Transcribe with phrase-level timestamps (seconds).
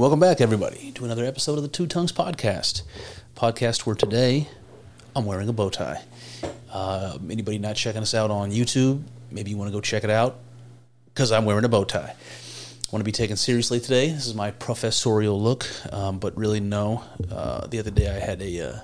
[0.00, 2.84] Welcome back, everybody, to another episode of the Two Tongues Podcast.
[3.36, 4.48] Podcast where today
[5.14, 6.02] I'm wearing a bow tie.
[6.72, 10.08] Uh, anybody not checking us out on YouTube, maybe you want to go check it
[10.08, 10.38] out
[11.04, 12.16] because I'm wearing a bow tie.
[12.90, 14.08] Want to be taken seriously today.
[14.08, 17.04] This is my professorial look, um, but really, no.
[17.30, 18.78] Uh, the other day I had a uh,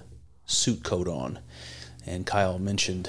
[0.45, 1.39] suit coat on,
[2.05, 3.09] and Kyle mentioned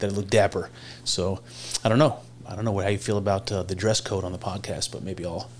[0.00, 0.68] that it looked dapper.
[1.04, 1.40] So
[1.82, 2.20] I don't know.
[2.46, 5.02] I don't know how you feel about uh, the dress code on the podcast, but
[5.02, 5.50] maybe I'll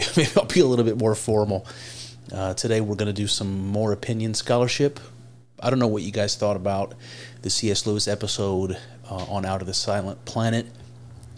[0.16, 1.66] maybe, I'll be a little bit more formal.
[2.32, 5.00] Uh, today we're going to do some more opinion scholarship.
[5.58, 6.94] I don't know what you guys thought about
[7.42, 7.86] the C.S.
[7.86, 8.78] Lewis episode
[9.10, 10.66] uh, on Out of the Silent Planet.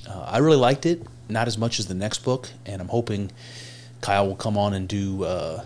[0.09, 3.33] Uh, I really liked it, not as much as the next book, and I'm hoping
[4.01, 5.65] Kyle will come on and do uh,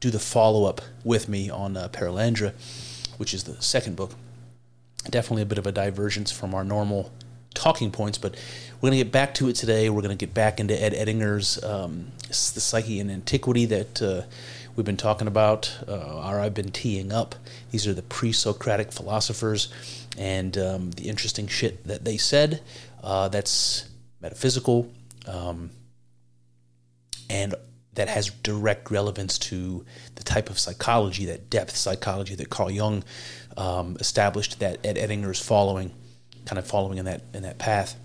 [0.00, 2.52] do the follow up with me on uh, Perelandra,
[3.18, 4.12] which is the second book.
[5.10, 7.12] Definitely a bit of a divergence from our normal
[7.54, 8.36] talking points, but
[8.76, 9.88] we're going to get back to it today.
[9.88, 14.22] We're going to get back into Ed Edinger's um, The Psyche in Antiquity that uh,
[14.74, 17.34] we've been talking about, uh, or I've been teeing up.
[17.70, 19.72] These are the pre Socratic philosophers
[20.18, 22.62] and um, the interesting shit that they said
[23.02, 23.88] uh, that's
[24.20, 24.90] metaphysical
[25.26, 25.70] um,
[27.30, 27.54] and
[27.94, 29.86] that has direct relevance to
[30.16, 33.04] the type of psychology, that depth psychology that Carl Jung
[33.56, 35.92] um, established that Ed Edinger is following
[36.44, 37.96] kind of following in that in that path.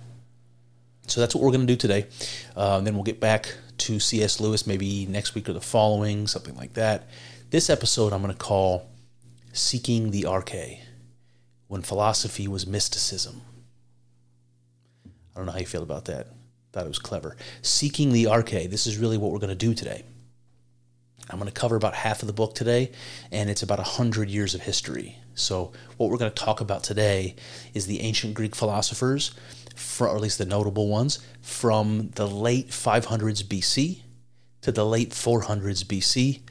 [1.11, 2.07] So that's what we're going to do today.
[2.55, 4.39] Uh, and then we'll get back to C.S.
[4.39, 7.09] Lewis maybe next week or the following, something like that.
[7.49, 8.89] This episode I'm going to call
[9.51, 10.79] "Seeking the Arche,"
[11.67, 13.41] when philosophy was mysticism.
[15.05, 16.27] I don't know how you feel about that.
[16.71, 17.35] Thought it was clever.
[17.61, 18.69] Seeking the Arche.
[18.69, 20.05] This is really what we're going to do today.
[21.29, 22.91] I'm going to cover about half of the book today,
[23.33, 25.17] and it's about 100 years of history.
[25.35, 27.35] So, what we're going to talk about today
[27.73, 29.33] is the ancient Greek philosophers,
[29.99, 34.01] or at least the notable ones, from the late 500s BC
[34.61, 36.41] to the late 400s BC.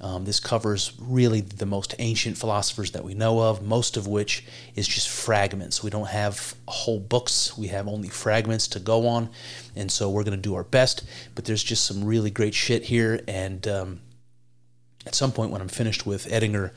[0.00, 4.44] Um, this covers really the most ancient philosophers that we know of, most of which
[4.74, 5.82] is just fragments.
[5.82, 9.30] We don't have whole books, we have only fragments to go on.
[9.74, 12.84] And so we're going to do our best, but there's just some really great shit
[12.84, 13.20] here.
[13.26, 14.00] And um,
[15.06, 16.72] at some point, when I'm finished with Edinger,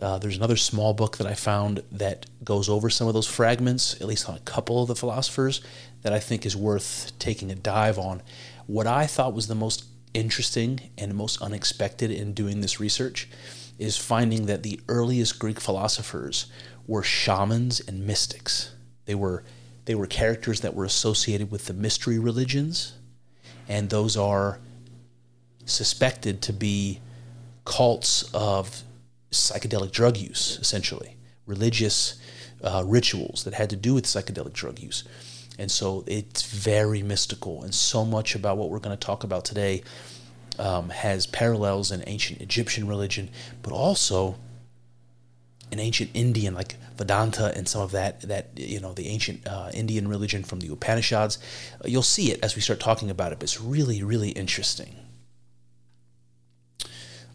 [0.00, 3.94] uh, there's another small book that I found that goes over some of those fragments,
[4.00, 5.60] at least on a couple of the philosophers,
[6.02, 8.22] that I think is worth taking a dive on.
[8.66, 13.28] What I thought was the most interesting and most unexpected in doing this research
[13.78, 16.46] is finding that the earliest Greek philosophers
[16.86, 18.74] were shamans and mystics.
[19.04, 19.44] They were
[19.84, 22.92] they were characters that were associated with the mystery religions,
[23.68, 24.60] and those are
[25.64, 27.00] suspected to be
[27.64, 28.82] cults of
[29.30, 31.16] psychedelic drug use, essentially,
[31.46, 32.18] religious
[32.62, 35.04] uh, rituals that had to do with psychedelic drug use.
[35.58, 39.44] And so it's very mystical, and so much about what we're going to talk about
[39.44, 39.82] today
[40.58, 43.30] um, has parallels in ancient Egyptian religion,
[43.62, 44.36] but also
[45.70, 49.70] in ancient Indian, like Vedanta and some of that, that you know, the ancient uh,
[49.74, 51.38] Indian religion from the Upanishads.
[51.84, 54.94] You'll see it as we start talking about it, but it's really, really interesting.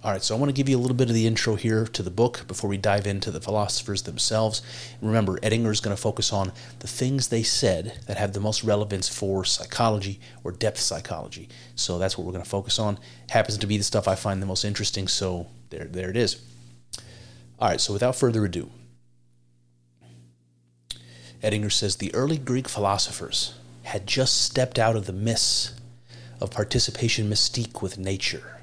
[0.04, 1.86] All right, so I want to give you a little bit of the intro here
[1.86, 4.62] to the book before we dive into the philosophers themselves.
[5.02, 8.66] Remember, Edinger is going to focus on the things they said that have the most
[8.66, 11.48] relevance for psychology or depth psychology.
[11.76, 13.00] So that's what we're going to focus on.
[13.30, 16.42] Happens to be the stuff I find the most interesting, so there, there it is.
[17.58, 18.72] All right, so without further ado,
[21.42, 23.54] Edinger says the early Greek philosophers
[23.84, 25.76] had just stepped out of the mists
[26.42, 28.54] of participation mystique with nature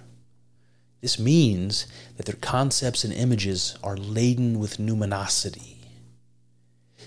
[1.00, 1.86] this means
[2.16, 5.76] that their concepts and images are laden with numinosity.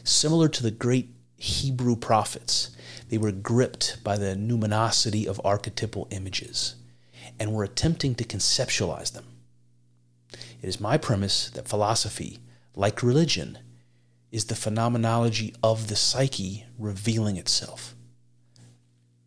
[0.04, 2.72] Similar to the great Hebrew prophets,
[3.10, 6.76] they were gripped by the numinosity of archetypal images.
[7.40, 9.26] and we're attempting to conceptualize them.
[10.62, 12.40] It is my premise that philosophy,
[12.76, 13.58] like religion,
[14.32, 17.96] is the phenomenology of the psyche revealing itself.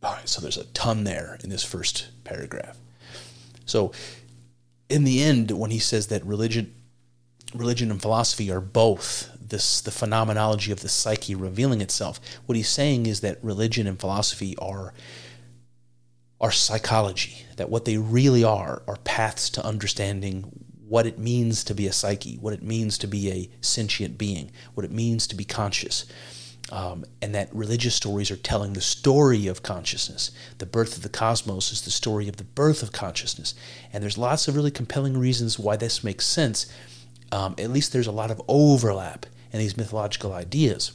[0.03, 2.79] All right, so there's a ton there in this first paragraph.
[3.65, 3.93] So,
[4.89, 6.75] in the end, when he says that religion,
[7.55, 12.69] religion and philosophy are both this the phenomenology of the psyche revealing itself, what he's
[12.69, 14.93] saying is that religion and philosophy are
[16.41, 17.47] are psychology.
[17.57, 21.93] That what they really are are paths to understanding what it means to be a
[21.93, 26.05] psyche, what it means to be a sentient being, what it means to be conscious.
[26.73, 30.33] Um, and that religious stories are telling the story of consciousness.
[30.59, 33.55] The birth of the cosmos is the story of the birth of consciousness.
[33.93, 36.67] And there's lots of really compelling reasons why this makes sense.
[37.31, 40.93] Um, at least there's a lot of overlap in these mythological ideas.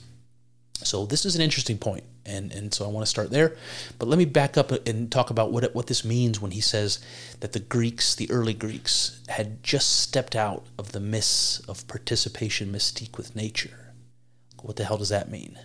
[0.84, 3.56] So this is an interesting point, and and so I want to start there.
[4.00, 7.00] But let me back up and talk about what what this means when he says
[7.40, 12.72] that the Greeks, the early Greeks, had just stepped out of the myths of participation
[12.72, 13.81] mystique with nature.
[14.62, 15.60] What the hell does that mean?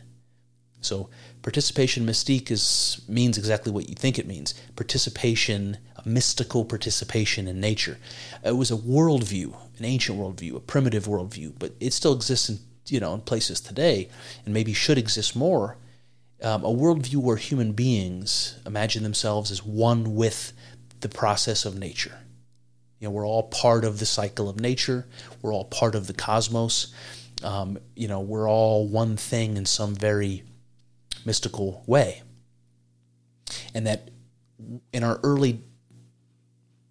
[0.80, 1.10] So
[1.42, 4.54] participation mystique is means exactly what you think it means.
[4.76, 7.98] Participation, a mystical participation in nature.
[8.44, 12.58] It was a worldview, an ancient worldview, a primitive worldview, but it still exists in
[12.88, 14.08] you know in places today,
[14.44, 15.76] and maybe should exist more.
[16.42, 20.52] Um, a worldview where human beings imagine themselves as one with
[21.00, 22.18] the process of nature.
[23.00, 25.06] You know, we're all part of the cycle of nature.
[25.42, 26.92] We're all part of the cosmos.
[27.46, 30.42] Um, you know, we're all one thing in some very
[31.24, 32.22] mystical way.
[33.72, 34.10] And that
[34.92, 35.62] in our early,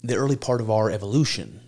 [0.02, 1.60] the early part of our evolution,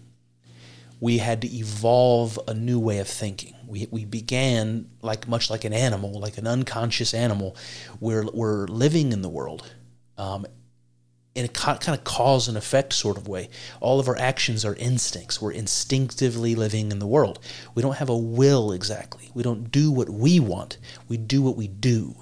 [1.01, 3.55] we had to evolve a new way of thinking.
[3.67, 7.57] We, we began like much like an animal, like an unconscious animal.
[7.99, 9.69] We're, we're living in the world
[10.17, 10.45] um,
[11.37, 13.47] in a kind of cause and effect sort of way.
[13.79, 15.39] All of our actions are instincts.
[15.39, 17.37] We're instinctively living in the world.
[17.75, 19.29] We don't have a will exactly.
[19.35, 20.79] We don't do what we want.
[21.07, 22.15] We do what we do.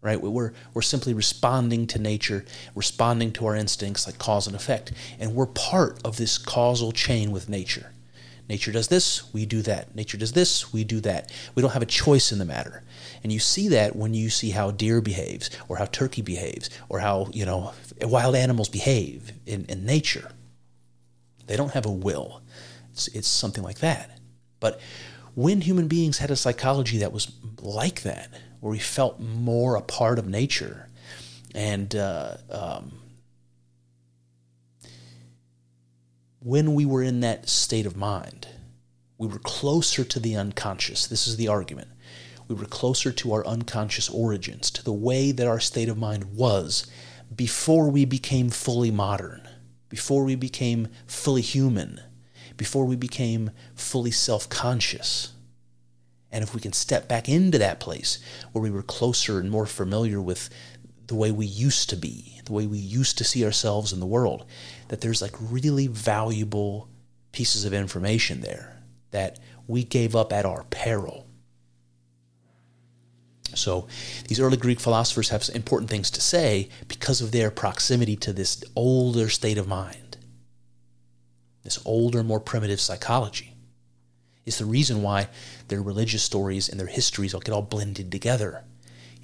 [0.00, 0.20] Right?
[0.20, 4.90] We're, we're simply responding to nature, responding to our instincts like cause and effect.
[5.20, 7.92] And we're part of this causal chain with nature.
[8.48, 9.94] Nature does this, we do that.
[9.94, 11.30] Nature does this, we do that.
[11.54, 12.82] We don't have a choice in the matter.
[13.22, 16.98] And you see that when you see how deer behaves, or how turkey behaves, or
[16.98, 20.32] how, you know, wild animals behave in, in nature.
[21.46, 22.42] They don't have a will.
[22.92, 24.18] It's, it's something like that.
[24.58, 24.80] But
[25.34, 27.30] when human beings had a psychology that was
[27.60, 28.28] like that,
[28.60, 30.88] where we felt more a part of nature,
[31.54, 32.92] and uh, um,
[36.40, 38.48] when we were in that state of mind,
[39.18, 41.06] we were closer to the unconscious.
[41.06, 41.88] This is the argument.
[42.48, 46.34] We were closer to our unconscious origins, to the way that our state of mind
[46.34, 46.86] was
[47.34, 49.48] before we became fully modern,
[49.88, 52.00] before we became fully human,
[52.56, 55.32] before we became fully self conscious.
[56.30, 58.18] And if we can step back into that place
[58.52, 60.48] where we were closer and more familiar with
[61.06, 64.06] the way we used to be, the way we used to see ourselves in the
[64.06, 64.46] world,
[64.88, 66.88] that there's like really valuable
[67.32, 71.21] pieces of information there that we gave up at our peril.
[73.54, 73.86] So
[74.28, 78.62] these early Greek philosophers have important things to say because of their proximity to this
[78.74, 80.16] older state of mind,
[81.62, 83.54] this older, more primitive psychology.
[84.44, 85.28] It's the reason why
[85.68, 88.64] their religious stories and their histories all get all blended together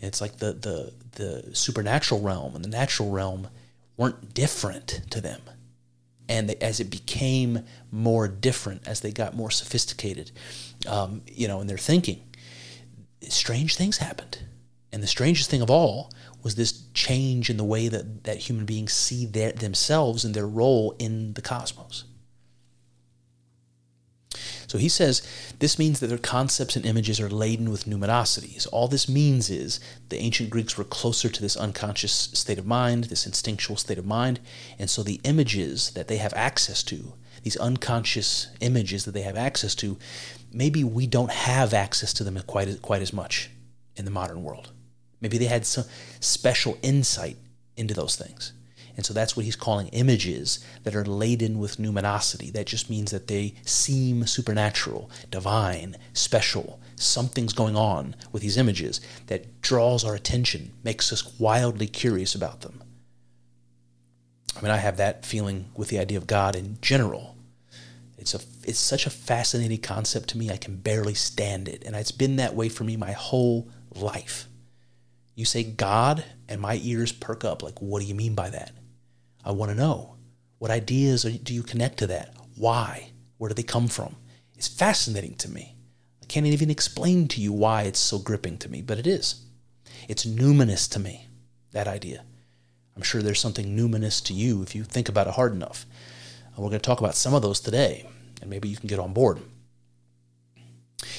[0.01, 3.49] And it's like the, the, the supernatural realm and the natural realm
[3.97, 5.41] weren't different to them.
[6.29, 10.31] And they, as it became more different, as they got more sophisticated,
[10.87, 12.23] um, you know, in their thinking,
[13.23, 14.39] strange things happened.
[14.93, 16.11] And the strangest thing of all
[16.43, 20.47] was this change in the way that, that human beings see their, themselves and their
[20.47, 22.05] role in the cosmos.
[24.69, 25.27] So he says
[25.59, 28.67] this means that their concepts and images are laden with numinosities.
[28.71, 33.05] All this means is the ancient Greeks were closer to this unconscious state of mind,
[33.05, 34.41] this instinctual state of mind,
[34.79, 39.37] and so the images that they have access to, these unconscious images that they have
[39.37, 39.97] access to,
[40.53, 43.51] maybe we don't have access to them quite as, quite as much
[43.97, 44.73] in the modern world.
[45.21, 45.85] Maybe they had some
[46.21, 47.37] special insight
[47.77, 48.53] into those things.
[48.97, 52.53] And so that's what he's calling images that are laden with numinosity.
[52.53, 56.81] That just means that they seem supernatural, divine, special.
[56.97, 62.63] Something's going on with these images that draws our attention, makes us wildly curious about
[62.63, 62.83] them.
[64.57, 67.37] I mean, I have that feeling with the idea of God in general.
[68.19, 70.51] It's a it's such a fascinating concept to me.
[70.51, 74.47] I can barely stand it, and it's been that way for me my whole life.
[75.35, 77.63] You say God, and my ears perk up.
[77.63, 78.73] Like, what do you mean by that?
[79.43, 80.17] I want to know.
[80.59, 82.35] What ideas do you connect to that?
[82.57, 83.13] Why?
[83.39, 84.17] Where do they come from?
[84.55, 85.77] It's fascinating to me.
[86.23, 89.47] I can't even explain to you why it's so gripping to me, but it is.
[90.09, 91.29] It's numinous to me,
[91.73, 92.25] that idea.
[92.95, 95.87] I'm sure there's something numinous to you if you think about it hard enough.
[96.55, 98.07] And we're going to talk about some of those today,
[98.41, 99.41] and maybe you can get on board.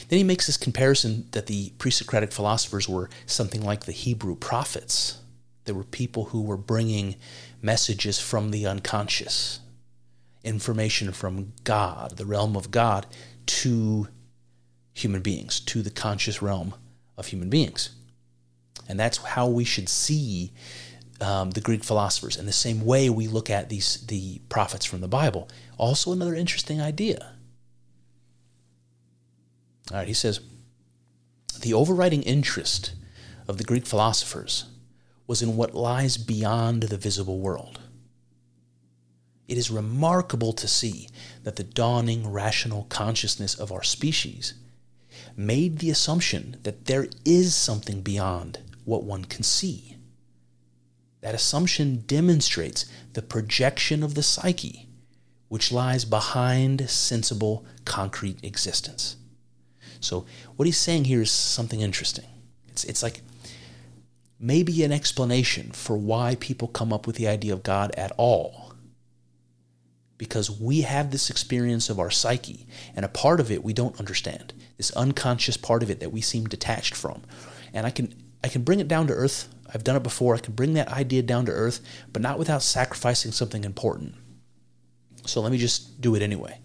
[0.10, 4.36] Then he makes this comparison that the pre Socratic philosophers were something like the Hebrew
[4.36, 5.22] prophets.
[5.66, 7.16] There were people who were bringing
[7.62, 9.60] messages from the unconscious,
[10.44, 13.06] information from God, the realm of God,
[13.46, 14.08] to
[14.94, 16.74] human beings, to the conscious realm
[17.18, 17.92] of human beings.
[18.88, 20.52] And that's how we should see
[21.22, 22.38] um, the Greek philosophers.
[22.38, 25.50] In the same way we look at these the prophets from the Bible.
[25.78, 27.34] Also, another interesting idea.
[29.92, 30.40] All right, he says
[31.62, 32.94] the overriding interest
[33.48, 34.66] of the Greek philosophers
[35.28, 37.80] was in what lies beyond the visible world.
[39.48, 41.08] It is remarkable to see
[41.44, 44.54] that the dawning rational consciousness of our species
[45.36, 49.98] made the assumption that there is something beyond what one can see.
[51.22, 54.88] That assumption demonstrates the projection of the psyche,
[55.48, 59.18] which lies behind sensible, concrete existence.
[60.00, 62.26] So, what he's saying here is something interesting.
[62.70, 63.22] It's, it's like
[64.40, 68.70] maybe an explanation for why people come up with the idea of God at all
[70.20, 73.98] because we have this experience of our psyche, and a part of it we don't
[74.00, 74.54] understand.
[74.78, 77.24] This unconscious part of it that we seem detached from.
[77.74, 79.48] And I can I can bring it down to earth.
[79.74, 80.36] I've done it before.
[80.36, 81.80] I can bring that idea down to earth,
[82.12, 84.16] but not without sacrificing something important.
[85.26, 86.60] So let me just do it anyway.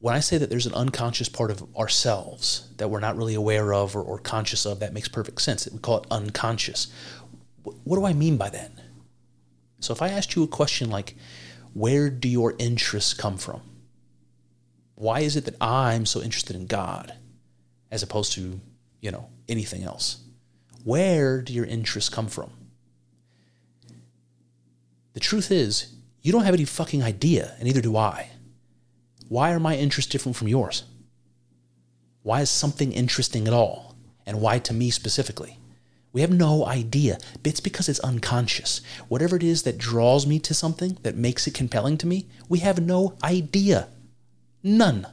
[0.00, 3.72] When I say that there's an unconscious part of ourselves that we're not really aware
[3.72, 5.68] of or, or conscious of, that makes perfect sense.
[5.70, 6.92] We call it unconscious.
[7.62, 8.72] What do I mean by that?
[9.78, 11.16] So if I asked you a question like,
[11.72, 13.62] where do your interests come from?
[14.96, 17.14] Why is it that I'm so interested in God
[17.90, 18.60] as opposed to,
[19.00, 20.18] you know, anything else?
[20.84, 22.50] Where do your interests come from?
[25.14, 28.30] The truth is, you don't have any fucking idea, and neither do I.
[29.28, 30.84] Why are my interests different from yours?
[32.22, 33.96] Why is something interesting at all?
[34.24, 35.58] And why to me specifically?
[36.12, 37.18] We have no idea.
[37.42, 38.80] It's because it's unconscious.
[39.08, 42.58] Whatever it is that draws me to something, that makes it compelling to me, we
[42.60, 43.88] have no idea.
[44.62, 45.06] None.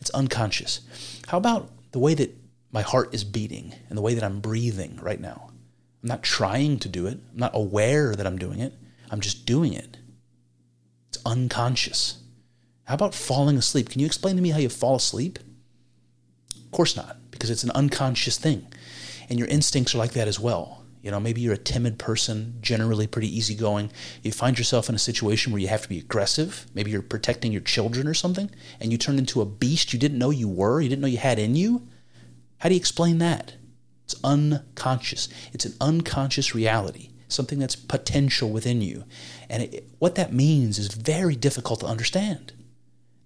[0.00, 0.80] It's unconscious.
[1.28, 2.34] How about the way that
[2.72, 5.50] my heart is beating and the way that I'm breathing right now?
[6.02, 7.18] I'm not trying to do it.
[7.32, 8.74] I'm not aware that I'm doing it.
[9.10, 9.98] I'm just doing it.
[11.08, 12.18] It's unconscious.
[12.84, 13.90] How about falling asleep?
[13.90, 15.38] Can you explain to me how you fall asleep?
[16.64, 18.66] Of course not, because it's an unconscious thing
[19.32, 20.84] and your instincts are like that as well.
[21.00, 23.90] You know, maybe you're a timid person, generally pretty easygoing.
[24.22, 26.66] You find yourself in a situation where you have to be aggressive.
[26.74, 30.18] Maybe you're protecting your children or something, and you turn into a beast you didn't
[30.18, 31.88] know you were, you didn't know you had in you.
[32.62, 33.54] How do you explain that?
[34.04, 35.28] It's unconscious.
[35.52, 39.02] It's an unconscious reality, something that's potential within you.
[39.50, 42.52] And it, what that means is very difficult to understand.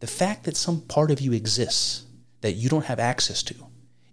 [0.00, 2.06] The fact that some part of you exists
[2.40, 3.54] that you don't have access to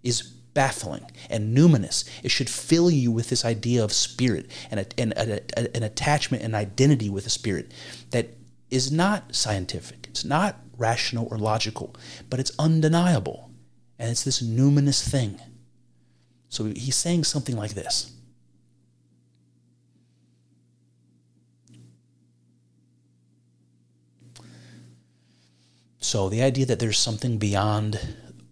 [0.02, 2.06] is baffling and numinous.
[2.22, 5.84] It should fill you with this idea of spirit and, a, and a, a, an
[5.84, 7.72] attachment and identity with a spirit
[8.10, 8.28] that
[8.70, 11.96] is not scientific, it's not rational or logical,
[12.28, 13.53] but it's undeniable.
[13.98, 15.40] And it's this numinous thing.
[16.48, 18.12] So he's saying something like this.
[26.00, 27.98] So the idea that there's something beyond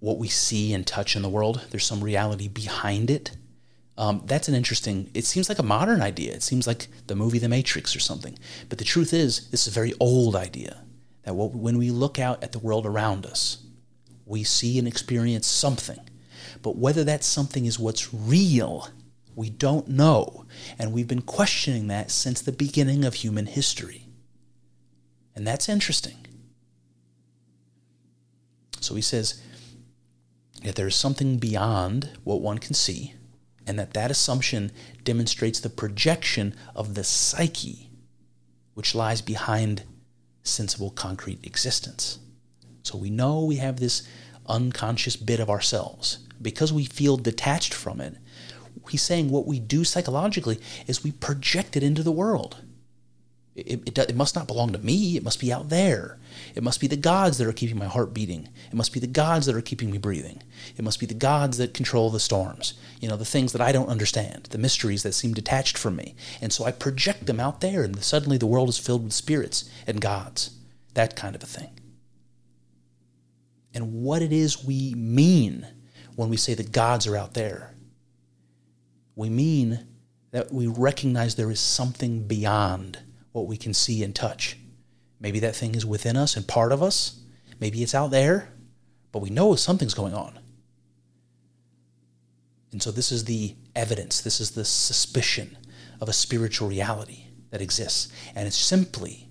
[0.02, 1.64] what we see and touch in the world.
[1.70, 3.36] There's some reality behind it.
[3.96, 5.08] Um, that's an interesting.
[5.14, 6.32] It seems like a modern idea.
[6.32, 8.36] It seems like the movie The Matrix or something.
[8.68, 10.82] But the truth is, this is a very old idea.
[11.22, 13.61] That when we look out at the world around us,
[14.32, 16.00] we see and experience something.
[16.62, 18.88] But whether that something is what's real,
[19.36, 20.46] we don't know.
[20.78, 24.06] And we've been questioning that since the beginning of human history.
[25.36, 26.16] And that's interesting.
[28.80, 29.40] So he says,
[30.62, 33.14] that there is something beyond what one can see,
[33.66, 34.70] and that that assumption
[35.04, 37.90] demonstrates the projection of the psyche
[38.74, 39.82] which lies behind
[40.42, 42.18] sensible concrete existence.
[42.82, 44.06] So we know we have this
[44.52, 46.18] unconscious bit of ourselves.
[46.40, 48.16] Because we feel detached from it,
[48.90, 52.58] he's saying what we do psychologically is we project it into the world.
[53.54, 55.16] It, it, it, must not belong to me.
[55.16, 56.18] It must be out there.
[56.54, 58.48] It must be the gods that are keeping my heart beating.
[58.70, 60.42] It must be the gods that are keeping me breathing.
[60.76, 62.74] It must be the gods that control the storms.
[63.00, 66.14] You know, the things that I don't understand, the mysteries that seem detached from me.
[66.40, 69.68] And so I project them out there, and suddenly the world is filled with spirits
[69.86, 70.56] and gods.
[70.94, 71.78] That kind of a thing.
[73.82, 75.66] And what it is we mean
[76.14, 77.74] when we say the gods are out there.
[79.16, 79.88] We mean
[80.30, 83.00] that we recognize there is something beyond
[83.32, 84.56] what we can see and touch.
[85.18, 87.22] Maybe that thing is within us and part of us.
[87.58, 88.52] Maybe it's out there,
[89.10, 90.38] but we know something's going on.
[92.70, 95.58] And so this is the evidence, this is the suspicion
[96.00, 98.12] of a spiritual reality that exists.
[98.36, 99.28] And it's simply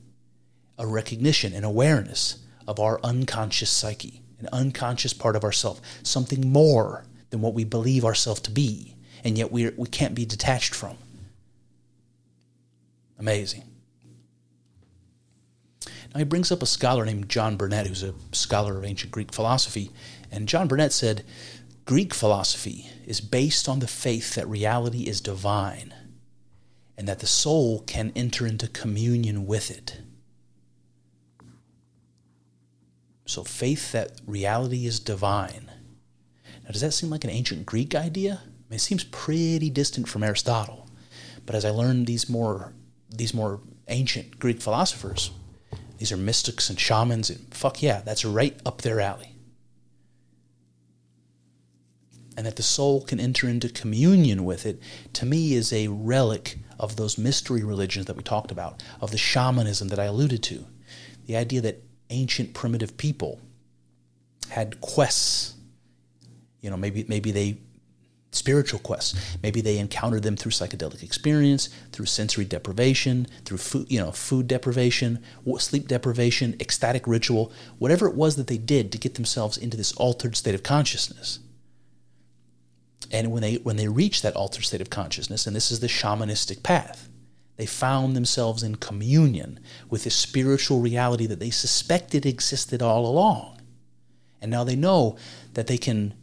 [0.77, 7.05] a recognition and awareness of our unconscious psyche, an unconscious part of ourself, something more
[7.29, 10.97] than what we believe ourselves to be, and yet we we can't be detached from.
[13.17, 13.63] Amazing.
[16.13, 19.31] Now, he brings up a scholar named John Burnet, who's a scholar of ancient Greek
[19.31, 19.91] philosophy.
[20.29, 21.23] And John Burnet said
[21.85, 25.93] Greek philosophy is based on the faith that reality is divine
[26.97, 30.01] and that the soul can enter into communion with it.
[33.31, 35.71] So, faith that reality is divine.
[36.65, 38.41] Now, does that seem like an ancient Greek idea?
[38.43, 40.89] I mean, it seems pretty distant from Aristotle.
[41.45, 42.73] But as I learned these more,
[43.09, 45.31] these more ancient Greek philosophers,
[45.97, 49.33] these are mystics and shamans, and fuck yeah, that's right up their alley.
[52.35, 54.81] And that the soul can enter into communion with it,
[55.13, 59.17] to me, is a relic of those mystery religions that we talked about, of the
[59.17, 60.65] shamanism that I alluded to.
[61.27, 63.39] The idea that ancient primitive people
[64.49, 65.55] had quests.
[66.61, 67.57] You know, maybe maybe they
[68.31, 69.37] spiritual quests.
[69.43, 74.47] Maybe they encountered them through psychedelic experience, through sensory deprivation, through food, you know, food
[74.47, 75.19] deprivation,
[75.57, 79.91] sleep deprivation, ecstatic ritual, whatever it was that they did to get themselves into this
[79.93, 81.39] altered state of consciousness.
[83.11, 85.87] And when they when they reach that altered state of consciousness, and this is the
[85.87, 87.09] shamanistic path,
[87.61, 93.61] they found themselves in communion with this spiritual reality that they suspected existed all along.
[94.41, 95.15] And now they know
[95.53, 96.15] that they can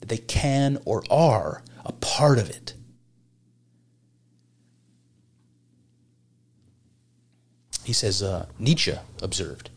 [0.00, 2.74] that they can or are a part of it.
[7.82, 9.70] He says uh, Nietzsche observed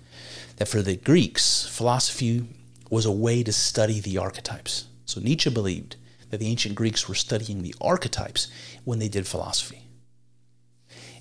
[0.57, 2.49] that for the Greeks, philosophy
[2.89, 4.87] was a way to study the archetypes.
[5.05, 5.95] So Nietzsche believed
[6.31, 8.49] that the ancient Greeks were studying the archetypes
[8.83, 9.80] when they did philosophy.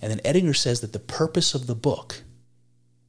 [0.00, 2.22] And then Edinger says that the purpose of the book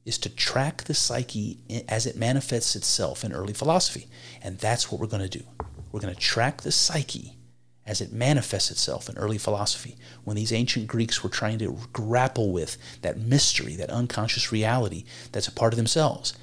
[0.04, 4.08] is to track the psyche as it manifests itself in early philosophy.
[4.42, 5.44] And that's what we're going to do.
[5.90, 7.36] We're going to track the psyche
[7.84, 12.52] as it manifests itself in early philosophy, when these ancient Greeks were trying to grapple
[12.52, 16.34] with that mystery, that unconscious reality that's a part of themselves.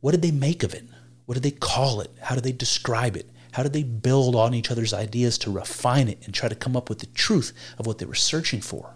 [0.00, 0.84] What did they make of it?
[1.26, 2.10] What did they call it?
[2.20, 3.30] How did they describe it?
[3.52, 6.76] How did they build on each other's ideas to refine it and try to come
[6.76, 8.94] up with the truth of what they were searching for?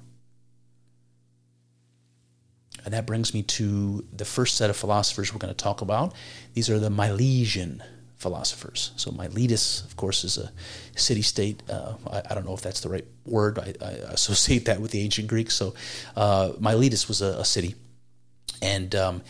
[2.84, 6.14] And that brings me to the first set of philosophers we're going to talk about.
[6.54, 7.80] These are the Milesian
[8.22, 8.92] philosophers.
[8.96, 10.52] So Miletus, of course, is a
[10.96, 11.62] city-state.
[11.68, 13.58] Uh, I, I, don't know if that's the right word.
[13.58, 15.54] I, I associate that with the ancient Greeks.
[15.54, 15.74] So
[16.16, 17.74] uh, Miletus was a, a city,
[18.62, 19.22] and um,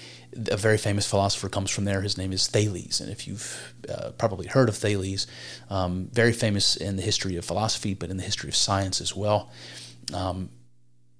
[0.48, 2.02] a very famous philosopher comes from there.
[2.02, 5.26] His name is Thales, and if you've uh, probably heard of Thales,
[5.70, 9.16] um, very famous in the history of philosophy, but in the history of science as
[9.16, 9.50] well.
[10.12, 10.50] Um,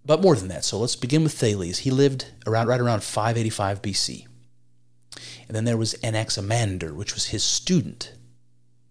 [0.05, 1.79] but more than that, so let's begin with Thales.
[1.79, 4.27] He lived around right around 585 BC.
[5.47, 8.13] And then there was Anaximander, which was his student,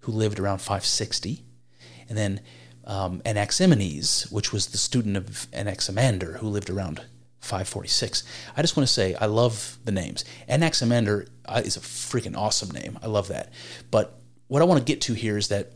[0.02, 1.44] who lived around 560.
[2.08, 2.42] And then
[2.86, 7.02] um, Anaximenes, which was the student of Anaximander, who lived around
[7.42, 8.24] 546.
[8.56, 10.24] I just want to say I love the names.
[10.48, 13.00] Anaximander uh, is a freaking awesome name.
[13.02, 13.52] I love that.
[13.90, 15.72] But what I want to get to here is that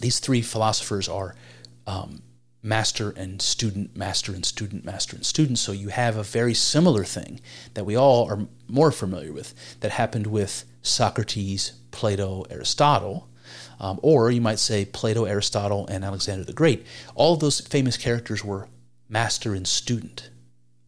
[0.00, 1.34] these three philosophers are
[1.86, 2.22] um,
[2.62, 5.58] master and student, master and student, master and student.
[5.58, 7.40] So you have a very similar thing
[7.74, 13.28] that we all are more familiar with that happened with Socrates, Plato, Aristotle.
[13.80, 16.86] Um, or you might say Plato, Aristotle, and Alexander the Great.
[17.16, 18.68] All of those famous characters were
[19.08, 20.30] master and student,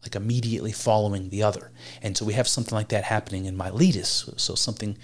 [0.02, 1.72] like immediately following the other.
[2.02, 4.30] And so we have something like that happening in Miletus.
[4.36, 4.96] So something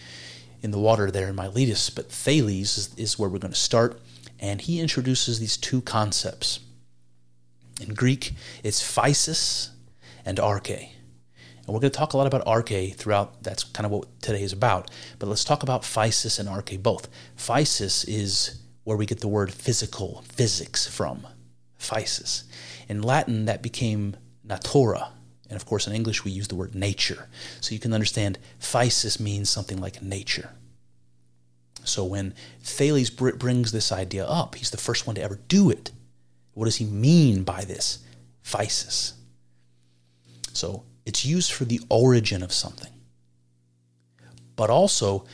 [0.63, 1.91] in the water there in Miletus.
[1.91, 4.01] But Thales is, is where we're going to start
[4.41, 6.61] and he introduces these two concepts.
[7.81, 8.33] In Greek,
[8.65, 9.71] it's physis
[10.25, 10.89] and arche.
[11.59, 13.43] And we're going to talk a lot about arche throughout.
[13.43, 14.91] That's kind of what today is about.
[15.19, 17.09] But let's talk about physis and arche both.
[17.37, 21.27] Physis is where we get the word physical, physics from.
[21.79, 22.45] physis.
[22.89, 25.13] In Latin, that became natura.
[25.49, 27.29] And of course, in English, we use the word nature.
[27.61, 30.51] So you can understand physis means something like nature.
[31.85, 35.91] So when Thales brings this idea up, he's the first one to ever do it.
[36.55, 38.01] What does he mean by this?
[38.45, 39.15] Physis.
[40.53, 42.93] So it's used for the origin of something,
[44.57, 45.25] but also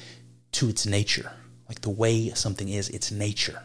[0.53, 1.33] to its nature,
[1.69, 3.63] like the way something is, its nature.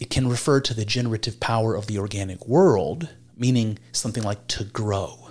[0.00, 4.64] It can refer to the generative power of the organic world, meaning something like to
[4.64, 5.28] grow.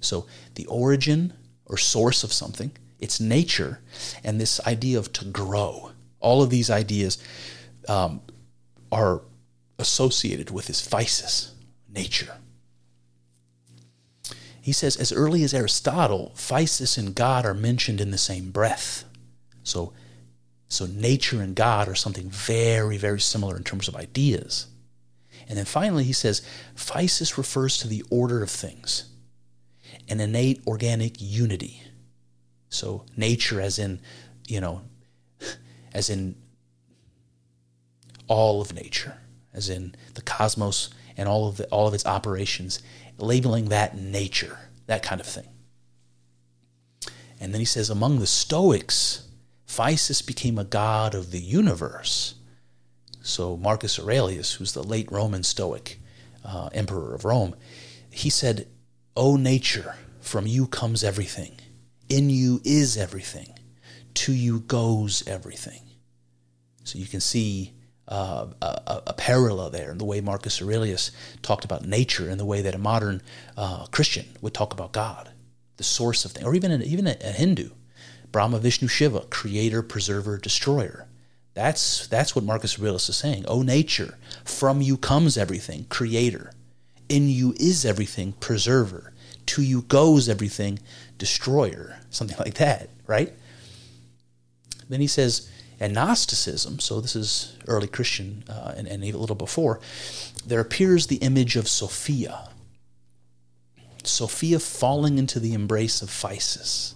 [0.00, 1.34] So the origin
[1.66, 3.80] or source of something, its nature,
[4.24, 5.92] and this idea of to grow.
[6.20, 7.18] All of these ideas
[7.88, 8.20] um,
[8.90, 9.22] are
[9.78, 11.52] associated with this physis,
[11.88, 12.34] nature.
[14.60, 19.04] He says, as early as Aristotle, physis and God are mentioned in the same breath.
[19.62, 19.92] So,
[20.68, 24.66] so nature and God are something very, very similar in terms of ideas.
[25.48, 26.42] And then finally, he says,
[26.76, 29.08] physis refers to the order of things,
[30.08, 31.82] an innate organic unity.
[32.68, 34.00] So nature, as in,
[34.46, 34.82] you know,
[35.92, 36.36] as in
[38.26, 39.18] all of nature,
[39.54, 42.80] as in the cosmos and all of the, all of its operations,
[43.18, 45.48] labeling that nature, that kind of thing.
[47.40, 49.28] And then he says, among the Stoics,
[49.66, 52.34] Physis became a god of the universe.
[53.22, 56.00] So Marcus Aurelius, who's the late Roman Stoic
[56.44, 57.54] uh, emperor of Rome,
[58.10, 58.66] he said,
[59.16, 61.58] O nature, from you comes everything.
[62.08, 63.58] In you is everything.
[64.14, 65.82] To you goes everything.
[66.84, 67.74] So you can see
[68.08, 71.10] uh, a, a, parallel there in the way Marcus Aurelius
[71.42, 73.20] talked about nature and the way that a modern
[73.54, 75.28] uh, Christian would talk about God,
[75.76, 77.68] the source of things, or even, an, even a, a Hindu.
[78.32, 81.06] Brahma, Vishnu, Shiva, creator, preserver, destroyer.
[81.54, 83.44] That's, that's what Marcus Aurelius is saying.
[83.46, 86.52] O nature, from you comes everything, creator.
[87.08, 89.12] In you is everything, preserver.
[89.46, 90.78] To you goes everything,
[91.18, 91.98] destroyer.
[92.10, 93.32] Something like that, right?
[94.88, 95.50] Then he says,
[95.80, 99.80] and Gnosticism, so this is early Christian uh, and, and even a little before,
[100.46, 102.48] there appears the image of Sophia.
[104.02, 106.94] Sophia falling into the embrace of Physis.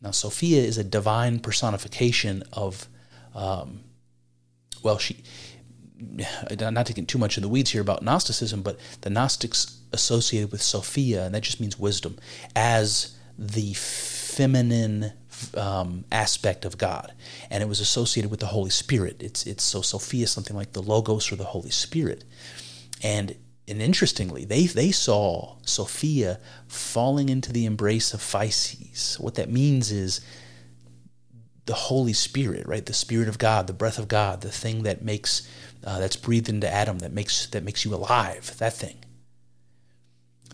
[0.00, 2.88] Now, Sophia is a divine personification of,
[3.34, 3.80] um,
[4.82, 5.24] well, she,
[5.98, 10.52] not to get too much in the weeds here about Gnosticism, but the Gnostics associated
[10.52, 12.18] with Sophia, and that just means wisdom,
[12.54, 15.12] as the feminine
[15.56, 17.12] um, aspect of God,
[17.50, 19.22] and it was associated with the Holy Spirit.
[19.22, 22.24] It's it's so Sophia something like the Logos or the Holy Spirit,
[23.02, 23.36] and
[23.68, 29.20] and interestingly, they they saw Sophia falling into the embrace of Physis.
[29.20, 30.20] What that means is
[31.68, 32.86] the Holy Spirit, right?
[32.86, 35.46] The Spirit of God, the breath of God, the thing that makes
[35.84, 38.56] uh, that's breathed into Adam that makes that makes you alive.
[38.56, 38.96] That thing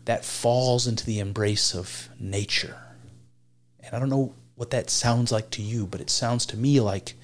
[0.07, 2.77] that falls into the embrace of nature.
[3.79, 6.81] And I don't know what that sounds like to you, but it sounds to me
[6.81, 7.15] like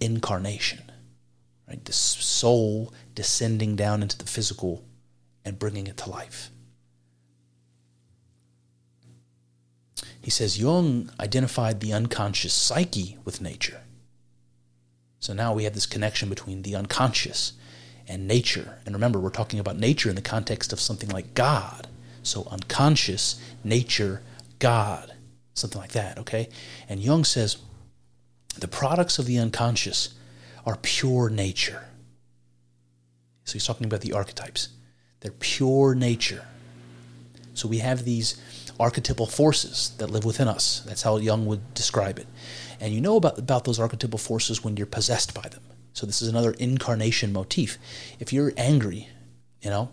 [0.00, 0.92] incarnation,
[1.68, 1.84] right?
[1.84, 4.84] The soul descending down into the physical
[5.44, 6.50] and bringing it to life.
[10.24, 13.82] He says Jung identified the unconscious psyche with nature.
[15.20, 17.52] So now we have this connection between the unconscious
[18.08, 18.78] and nature.
[18.84, 21.86] And remember, we're talking about nature in the context of something like God.
[22.22, 24.22] So unconscious, nature,
[24.58, 25.14] God
[25.54, 26.48] something like that, okay?
[26.88, 27.56] And Jung says
[28.58, 30.14] the products of the unconscious
[30.66, 31.84] are pure nature.
[33.44, 34.68] So he's talking about the archetypes.
[35.20, 36.44] They're pure nature.
[37.54, 38.40] So we have these
[38.78, 40.82] archetypal forces that live within us.
[40.86, 42.26] That's how Jung would describe it.
[42.80, 45.62] And you know about, about those archetypal forces when you're possessed by them.
[45.92, 47.78] So this is another incarnation motif.
[48.18, 49.08] If you're angry,
[49.62, 49.90] you know,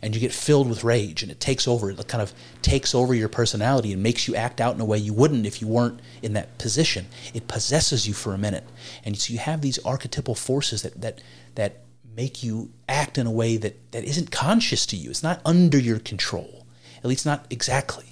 [0.00, 3.14] and you get filled with rage and it takes over it kind of takes over
[3.14, 6.00] your personality and makes you act out in a way you wouldn't if you weren't
[6.22, 8.64] in that position it possesses you for a minute
[9.04, 11.20] and so you have these archetypal forces that that
[11.54, 11.80] that
[12.14, 15.78] make you act in a way that that isn't conscious to you it's not under
[15.78, 16.66] your control
[16.98, 18.11] at least not exactly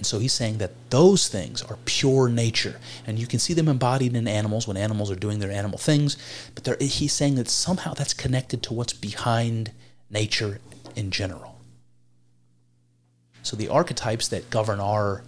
[0.00, 2.80] and so he's saying that those things are pure nature.
[3.06, 6.16] And you can see them embodied in animals when animals are doing their animal things.
[6.54, 9.72] But he's saying that somehow that's connected to what's behind
[10.08, 10.58] nature
[10.96, 11.60] in general.
[13.42, 15.22] So the archetypes that govern our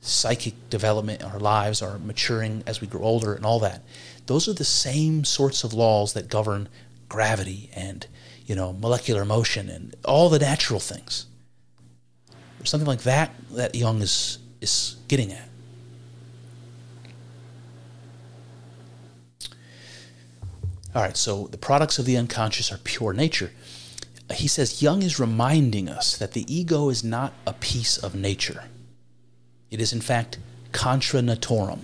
[0.00, 3.82] psychic development, our lives, our maturing as we grow older, and all that,
[4.26, 6.68] those are the same sorts of laws that govern
[7.08, 8.06] gravity and
[8.46, 11.26] you know molecular motion and all the natural things
[12.60, 15.48] or something like that that Jung is is getting at.
[20.94, 23.52] All right, so the products of the unconscious are pure nature.
[24.34, 28.64] He says Jung is reminding us that the ego is not a piece of nature.
[29.70, 30.38] It is, in fact,
[30.72, 31.80] contra naturam,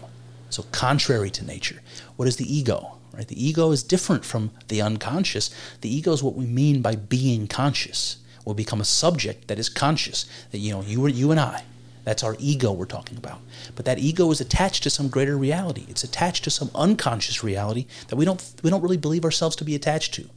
[0.51, 1.83] so contrary to nature.
[2.17, 2.99] What is the ego?
[3.13, 3.27] Right?
[3.27, 5.51] The ego is different from the unconscious.
[5.81, 8.19] The ego is what we mean by being conscious.
[8.47, 10.25] We'll become a subject that is conscious.
[10.53, 11.65] That you know, you you and I.
[12.05, 13.41] That's our ego we're talking about.
[13.75, 15.85] But that ego is attached to some greater reality.
[15.89, 19.65] It's attached to some unconscious reality that we don't we don't really believe ourselves to
[19.65, 20.31] be attached to,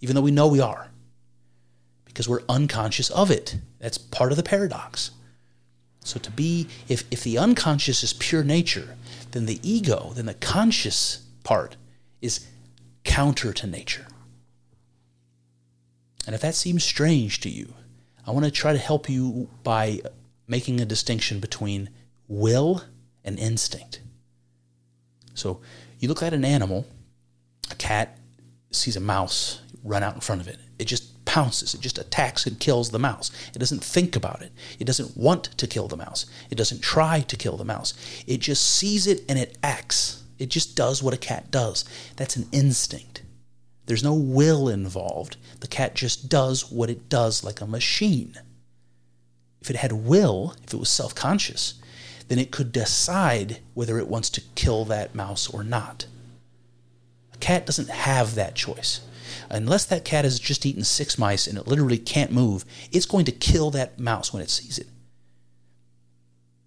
[0.00, 0.92] even though we know we are.
[2.04, 3.56] Because we're unconscious of it.
[3.80, 5.10] That's part of the paradox.
[6.04, 8.96] So to be if, if the unconscious is pure nature,
[9.32, 11.76] then the ego, then the conscious part
[12.22, 12.46] is
[13.02, 14.06] counter to nature.
[16.30, 17.74] And if that seems strange to you,
[18.24, 20.00] I want to try to help you by
[20.46, 21.90] making a distinction between
[22.28, 22.84] will
[23.24, 24.00] and instinct.
[25.34, 25.60] So
[25.98, 26.86] you look at an animal,
[27.68, 28.16] a cat
[28.70, 30.60] sees a mouse run out in front of it.
[30.78, 33.32] It just pounces, it just attacks and kills the mouse.
[33.52, 34.52] It doesn't think about it.
[34.78, 36.26] It doesn't want to kill the mouse.
[36.48, 37.92] It doesn't try to kill the mouse.
[38.28, 40.22] It just sees it and it acts.
[40.38, 41.84] It just does what a cat does.
[42.14, 43.22] That's an instinct.
[43.90, 45.36] There's no will involved.
[45.58, 48.38] The cat just does what it does like a machine.
[49.60, 51.74] If it had will, if it was self conscious,
[52.28, 56.06] then it could decide whether it wants to kill that mouse or not.
[57.34, 59.00] A cat doesn't have that choice.
[59.50, 63.24] Unless that cat has just eaten six mice and it literally can't move, it's going
[63.24, 64.86] to kill that mouse when it sees it.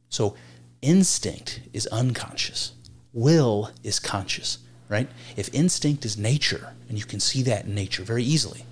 [0.10, 0.36] So,
[0.82, 2.74] instinct is unconscious
[3.14, 4.58] will is conscious,
[4.94, 5.10] right?
[5.36, 8.66] If instinct is nature, and you can see that in nature very easily,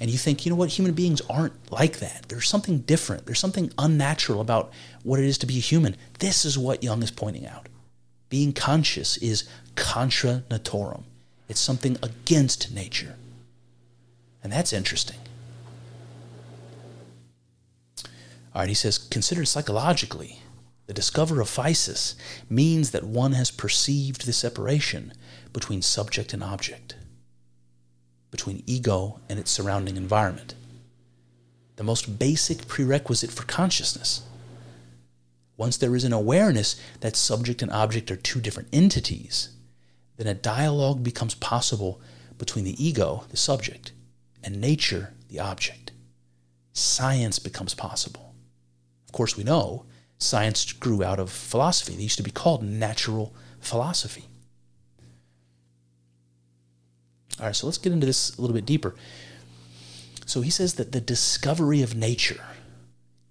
[0.00, 2.24] and you think, you know what, human beings aren't like that.
[2.28, 3.26] There's something different.
[3.26, 4.72] There's something unnatural about
[5.04, 5.96] what it is to be a human.
[6.18, 7.68] This is what Jung is pointing out.
[8.30, 11.04] Being conscious is contra naturam.
[11.48, 13.14] It's something against nature.
[14.42, 15.18] And that's interesting.
[18.54, 20.40] All right, he says, considered psychologically,
[20.86, 22.16] the discoverer of physis
[22.48, 25.12] means that one has perceived the separation
[25.52, 26.96] between subject and object,
[28.30, 30.54] between ego and its surrounding environment.
[31.76, 34.22] The most basic prerequisite for consciousness.
[35.56, 39.50] Once there is an awareness that subject and object are two different entities,
[40.16, 42.00] then a dialogue becomes possible
[42.38, 43.92] between the ego, the subject,
[44.42, 45.92] and nature, the object.
[46.72, 48.34] Science becomes possible.
[49.06, 49.84] Of course, we know
[50.18, 51.94] science grew out of philosophy.
[51.94, 54.29] It used to be called natural philosophy.
[57.40, 58.94] All right, so let's get into this a little bit deeper.
[60.26, 62.44] So he says that the discovery of nature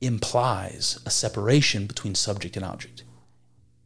[0.01, 3.03] implies a separation between subject and object,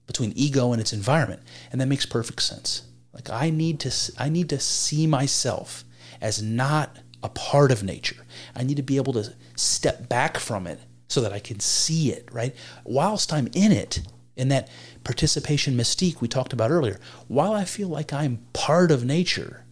[0.08, 2.84] between ego and its environment, and that makes perfect sense.
[3.14, 5.84] Like I need to I need to see myself
[6.22, 8.26] as not a part of nature.
[8.56, 12.12] I need to be able to step back from it so that I can see
[12.12, 12.56] it, right?
[12.84, 14.02] Whilst I'm in it,
[14.36, 14.70] in that
[15.04, 19.63] participation mystique we talked about earlier, while I feel like I'm part of nature,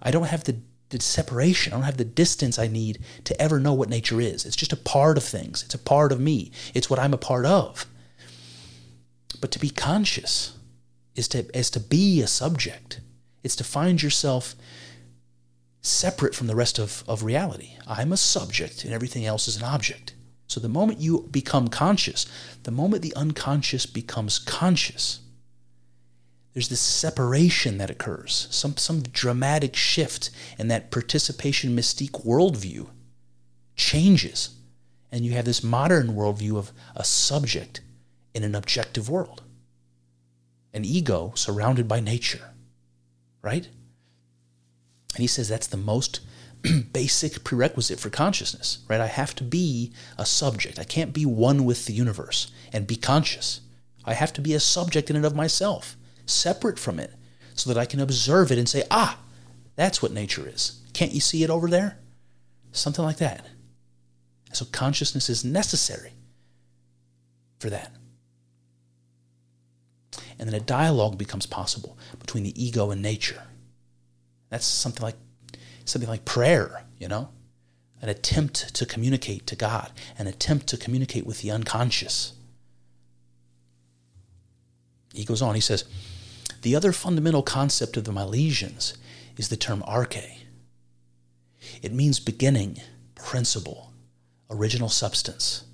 [0.00, 0.56] I don't have the,
[0.90, 4.44] the separation, I don't have the distance I need to ever know what nature is.
[4.44, 7.18] It's just a part of things, it's a part of me, it's what I'm a
[7.18, 7.86] part of.
[9.40, 10.56] But to be conscious
[11.14, 13.00] is to, is to be a subject,
[13.42, 14.54] it's to find yourself
[15.80, 17.76] separate from the rest of, of reality.
[17.86, 20.14] I'm a subject and everything else is an object.
[20.46, 22.26] So the moment you become conscious,
[22.62, 25.20] the moment the unconscious becomes conscious,
[26.52, 32.88] there's this separation that occurs, some, some dramatic shift in that participation mystique worldview
[33.76, 34.50] changes.
[35.10, 37.80] And you have this modern worldview of a subject
[38.34, 39.42] in an objective world,
[40.72, 42.50] an ego surrounded by nature,
[43.42, 43.68] right?
[45.14, 46.20] And he says that's the most
[46.92, 49.00] basic prerequisite for consciousness, right?
[49.00, 50.78] I have to be a subject.
[50.78, 53.60] I can't be one with the universe and be conscious.
[54.04, 55.96] I have to be a subject in and of myself,
[56.28, 57.12] separate from it,
[57.54, 59.18] so that I can observe it and say, ah,
[59.74, 60.80] that's what nature is.
[60.92, 61.98] Can't you see it over there?
[62.72, 63.46] Something like that.
[64.52, 66.12] So consciousness is necessary
[67.58, 67.92] for that.
[70.38, 73.42] And then a dialogue becomes possible between the ego and nature.
[74.50, 75.16] That's something like
[75.84, 77.30] something like prayer, you know?
[78.00, 82.34] An attempt to communicate to God, an attempt to communicate with the unconscious.
[85.12, 85.84] He goes on, he says,
[86.62, 88.96] The other fundamental concept of the Milesians
[89.36, 90.38] is the term arche.
[91.82, 92.80] It means beginning,
[93.14, 93.92] principle,
[94.50, 95.64] original substance.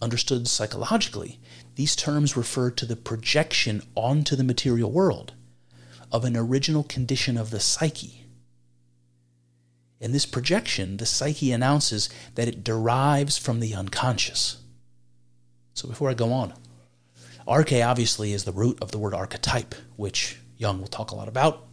[0.00, 1.38] Understood psychologically,
[1.76, 5.34] these terms refer to the projection onto the material world
[6.10, 8.24] of an original condition of the psyche.
[10.00, 14.58] In this projection, the psyche announces that it derives from the unconscious.
[15.74, 16.52] So before I go on,
[17.46, 21.28] arche obviously is the root of the word archetype, which Jung will talk a lot
[21.28, 21.66] about.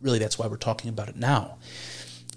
[0.00, 1.58] Really, that's why we're talking about it now.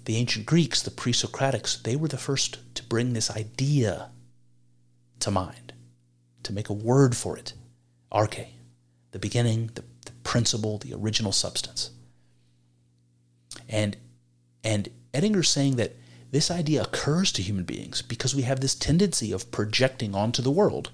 [0.04, 4.10] The ancient Greeks, the pre Socratics, they were the first to bring this idea
[5.20, 5.72] to mind,
[6.42, 7.54] to make a word for it.
[8.10, 8.48] Arche,
[9.12, 11.90] the beginning, the, the principle, the original substance.
[13.68, 13.96] And,
[14.64, 15.94] and Edinger's saying that
[16.32, 20.50] this idea occurs to human beings because we have this tendency of projecting onto the
[20.50, 20.90] world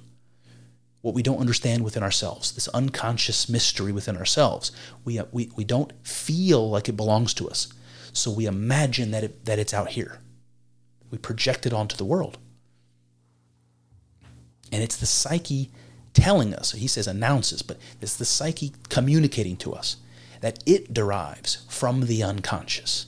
[1.00, 4.72] what we don't understand within ourselves, this unconscious mystery within ourselves.
[5.04, 7.72] We, uh, we, we don't feel like it belongs to us.
[8.12, 10.18] So we imagine that, it, that it's out here.
[11.10, 12.38] We project it onto the world.
[14.72, 15.70] And it's the psyche
[16.12, 19.96] telling us, he says announces, but it's the psyche communicating to us
[20.40, 23.06] that it derives from the unconscious.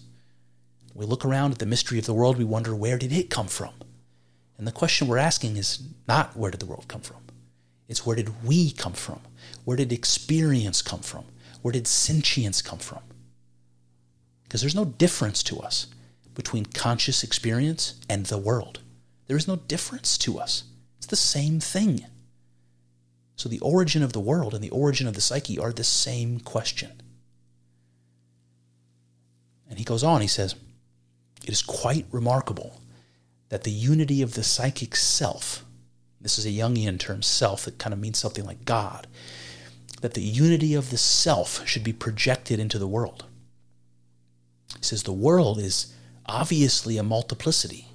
[0.94, 3.46] We look around at the mystery of the world, we wonder, where did it come
[3.46, 3.74] from?
[4.58, 7.19] And the question we're asking is not where did the world come from?
[7.90, 9.18] It's where did we come from?
[9.64, 11.24] Where did experience come from?
[11.60, 13.00] Where did sentience come from?
[14.44, 15.88] Because there's no difference to us
[16.34, 18.78] between conscious experience and the world.
[19.26, 20.62] There is no difference to us.
[20.98, 22.06] It's the same thing.
[23.34, 26.38] So the origin of the world and the origin of the psyche are the same
[26.38, 27.02] question.
[29.68, 30.54] And he goes on, he says,
[31.42, 32.80] It is quite remarkable
[33.48, 35.64] that the unity of the psychic self,
[36.20, 39.06] this is a Jungian term, self, that kind of means something like God,
[40.02, 43.24] that the unity of the self should be projected into the world.
[44.76, 45.94] He says the world is
[46.26, 47.88] obviously a multiplicity.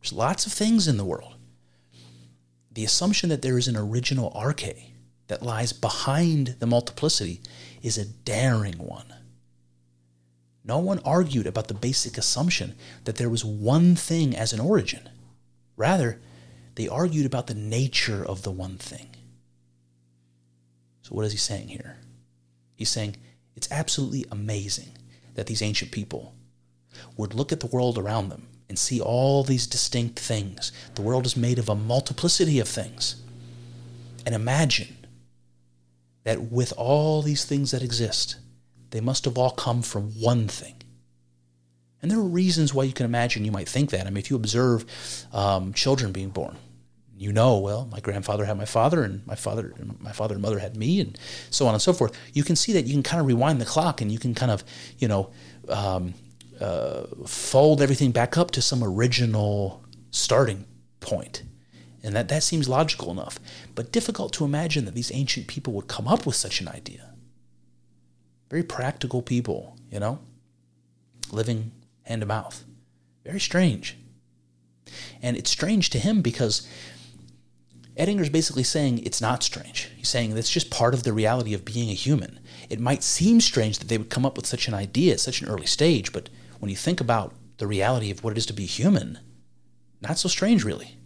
[0.00, 1.34] There's lots of things in the world.
[2.72, 4.90] The assumption that there is an original arche
[5.26, 7.40] that lies behind the multiplicity
[7.82, 9.12] is a daring one.
[10.64, 15.08] No one argued about the basic assumption that there was one thing as an origin.
[15.76, 16.20] Rather,
[16.78, 19.08] they argued about the nature of the one thing.
[21.02, 21.96] So, what is he saying here?
[22.76, 23.16] He's saying
[23.56, 24.90] it's absolutely amazing
[25.34, 26.36] that these ancient people
[27.16, 30.70] would look at the world around them and see all these distinct things.
[30.94, 33.24] The world is made of a multiplicity of things.
[34.24, 35.04] And imagine
[36.22, 38.36] that with all these things that exist,
[38.90, 40.76] they must have all come from one thing.
[42.00, 44.06] And there are reasons why you can imagine you might think that.
[44.06, 44.84] I mean, if you observe
[45.32, 46.56] um, children being born,
[47.18, 50.42] you know, well, my grandfather had my father, and my father, and my father and
[50.42, 51.18] mother had me, and
[51.50, 52.12] so on and so forth.
[52.32, 54.52] You can see that you can kind of rewind the clock, and you can kind
[54.52, 54.62] of,
[54.98, 55.30] you know,
[55.68, 56.14] um,
[56.60, 60.64] uh, fold everything back up to some original starting
[61.00, 61.42] point,
[62.02, 63.38] and that that seems logical enough,
[63.74, 67.14] but difficult to imagine that these ancient people would come up with such an idea.
[68.50, 70.20] Very practical people, you know,
[71.30, 71.72] living
[72.04, 72.64] hand to mouth.
[73.24, 73.96] Very strange.
[75.20, 76.66] And it's strange to him because
[77.98, 79.90] Edinger's basically saying it's not strange.
[79.96, 82.38] He's saying that's just part of the reality of being a human.
[82.70, 85.42] It might seem strange that they would come up with such an idea at such
[85.42, 86.28] an early stage, but
[86.60, 89.18] when you think about the reality of what it is to be human,
[90.00, 90.96] not so strange, really.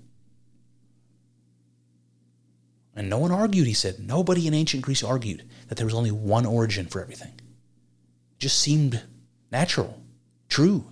[2.95, 3.99] And no one argued, he said.
[3.99, 7.33] Nobody in ancient Greece argued that there was only one origin for everything.
[7.39, 9.03] It just seemed
[9.51, 10.03] natural,
[10.51, 10.85] true.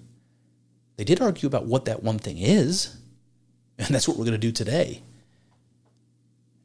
[0.97, 2.97] They did argue about what that one thing is,
[3.79, 5.03] and that's what we're going to do today.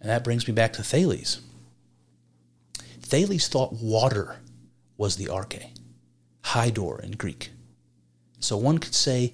[0.05, 1.41] And that brings me back to Thales.
[3.01, 4.35] Thales thought water
[4.97, 5.71] was the arche,
[6.43, 7.49] hydor in Greek.
[8.39, 9.33] So one could say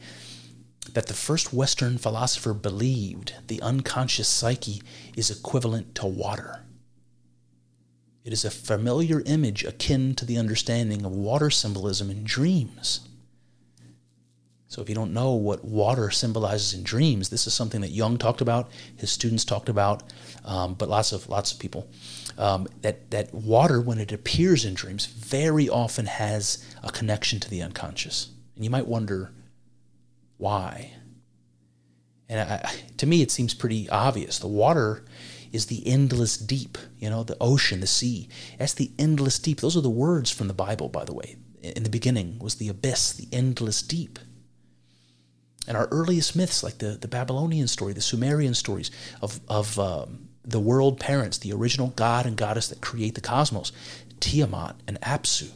[0.93, 4.81] that the first Western philosopher believed the unconscious psyche
[5.17, 6.61] is equivalent to water.
[8.23, 13.09] It is a familiar image akin to the understanding of water symbolism in dreams.
[14.71, 18.17] So if you don't know what water symbolizes in dreams, this is something that Jung
[18.17, 20.03] talked about, his students talked about,
[20.45, 21.89] um, but lots of lots of people.
[22.37, 27.49] Um, that that water, when it appears in dreams, very often has a connection to
[27.49, 29.33] the unconscious, and you might wonder
[30.37, 30.93] why.
[32.29, 34.39] And I, to me, it seems pretty obvious.
[34.39, 35.03] The water
[35.51, 38.29] is the endless deep, you know, the ocean, the sea.
[38.57, 39.59] That's the endless deep.
[39.59, 41.35] Those are the words from the Bible, by the way.
[41.61, 44.17] In the beginning was the abyss, the endless deep.
[45.67, 48.89] And our earliest myths, like the, the Babylonian story, the Sumerian stories
[49.21, 53.71] of, of um, the world parents, the original god and goddess that create the cosmos,
[54.19, 55.51] Tiamat and Apsu.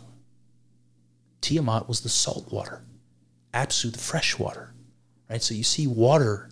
[1.42, 2.82] Tiamat was the salt water,
[3.54, 4.74] Apsu the fresh water.
[5.30, 5.42] Right?
[5.42, 6.50] So you see water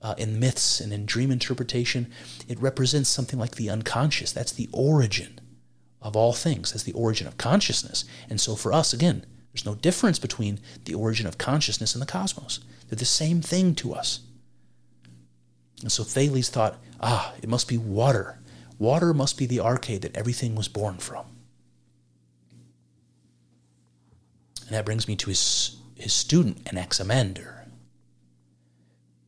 [0.00, 2.10] uh, in myths and in dream interpretation,
[2.46, 4.32] it represents something like the unconscious.
[4.32, 5.40] That's the origin
[6.00, 8.04] of all things, That's the origin of consciousness.
[8.30, 9.26] And so for us, again,
[9.58, 12.60] there's no difference between the origin of consciousness and the cosmos.
[12.88, 14.20] They're the same thing to us.
[15.82, 18.38] And so Thales thought, ah, it must be water.
[18.78, 21.26] Water must be the arche that everything was born from.
[24.66, 27.66] And that brings me to his, his student, Anaximander.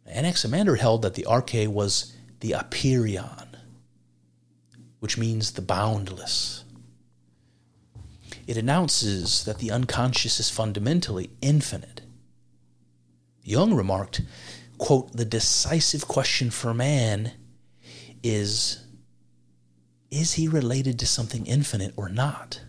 [0.07, 3.49] Anaximander held that the arche was the apeiron,
[5.01, 6.63] which means the boundless.
[8.51, 12.01] It announces that the unconscious is fundamentally infinite.
[13.45, 14.23] Jung remarked,
[14.77, 17.31] quote, the decisive question for man
[18.25, 18.85] is
[20.11, 22.63] is he related to something infinite or not?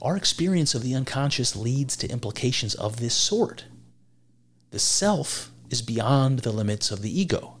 [0.00, 3.66] Our experience of the unconscious leads to implications of this sort.
[4.70, 7.58] The self is beyond the limits of the ego,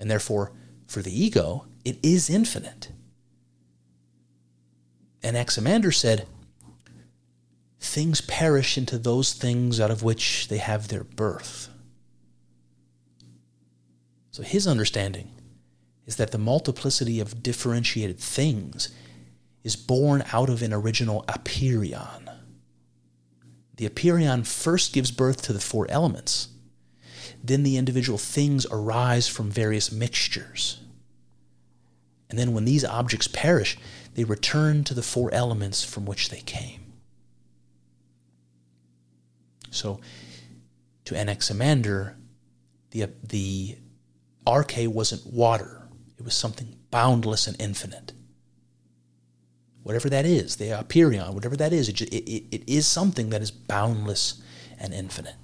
[0.00, 0.52] and therefore,
[0.86, 2.92] for the ego, it is infinite.
[5.24, 6.26] Anaximander said,
[7.80, 11.68] Things perish into those things out of which they have their birth.
[14.30, 15.30] So his understanding
[16.06, 18.88] is that the multiplicity of differentiated things
[19.62, 22.28] is born out of an original apeiron.
[23.76, 26.48] The apeiron first gives birth to the four elements.
[27.42, 30.80] Then the individual things arise from various mixtures.
[32.30, 33.76] And then when these objects perish,
[34.14, 36.92] they return to the four elements from which they came.
[39.70, 40.00] So,
[41.06, 42.16] to Anaximander,
[42.90, 43.78] the, the
[44.46, 45.88] arche wasn't water,
[46.18, 48.12] it was something boundless and infinite.
[49.82, 53.50] Whatever that is, the apeiron, whatever that is, it, it, it is something that is
[53.50, 54.40] boundless
[54.78, 55.34] and infinite.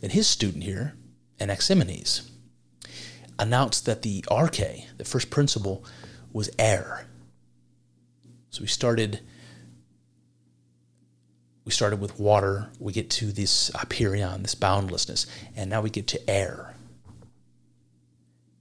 [0.00, 0.94] Then his student here,
[1.40, 2.30] Anaximenes,
[3.38, 5.84] announced that the arche, the first principle,
[6.32, 7.06] was air.
[8.50, 9.20] So we started
[11.66, 15.26] we started with water, we get to this apeiron, this boundlessness,
[15.56, 16.74] and now we get to air.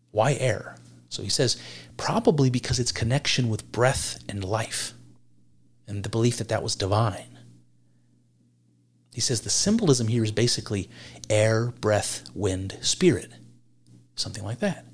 [0.10, 0.76] Why air?
[1.10, 1.62] So he says,
[1.98, 4.94] probably because its connection with breath and life,
[5.88, 7.38] and the belief that that was divine.
[9.14, 10.90] He says the symbolism here is basically
[11.30, 13.32] air, breath, wind, spirit,
[14.16, 14.86] something like that.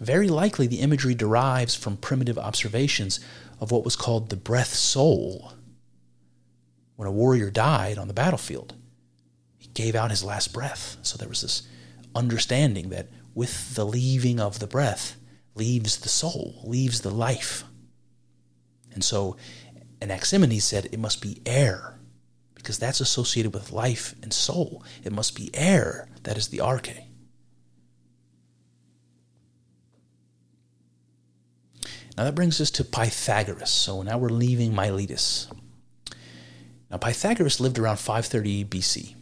[0.00, 3.20] Very likely the imagery derives from primitive observations
[3.60, 5.54] of what was called the breath soul
[6.96, 8.74] when a warrior died on the battlefield,
[9.58, 10.96] he gave out his last breath.
[11.02, 11.62] So there was this
[12.14, 15.16] understanding that with the leaving of the breath
[15.54, 17.64] leaves the soul, leaves the life.
[18.92, 19.36] And so
[20.00, 21.98] Anaximenes said it must be air,
[22.54, 24.82] because that's associated with life and soul.
[25.04, 27.04] It must be air that is the arche.
[32.16, 33.70] Now that brings us to Pythagoras.
[33.70, 35.48] So now we're leaving Miletus.
[36.90, 39.14] Now, Pythagoras lived around 530 BC.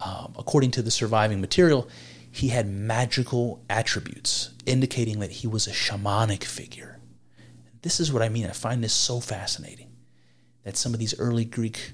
[0.00, 1.88] Um, according to the surviving material,
[2.30, 6.98] he had magical attributes, indicating that he was a shamanic figure.
[7.82, 8.46] This is what I mean.
[8.46, 9.90] I find this so fascinating
[10.64, 11.92] that some of these early Greek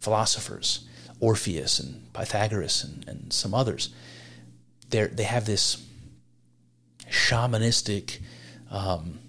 [0.00, 0.88] philosophers,
[1.20, 3.90] Orpheus and Pythagoras and, and some others,
[4.90, 5.86] they have this
[7.10, 8.18] shamanistic
[8.72, 9.20] um,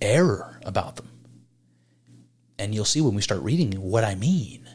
[0.00, 1.08] error about them.
[2.58, 4.68] And you'll see when we start reading what I mean.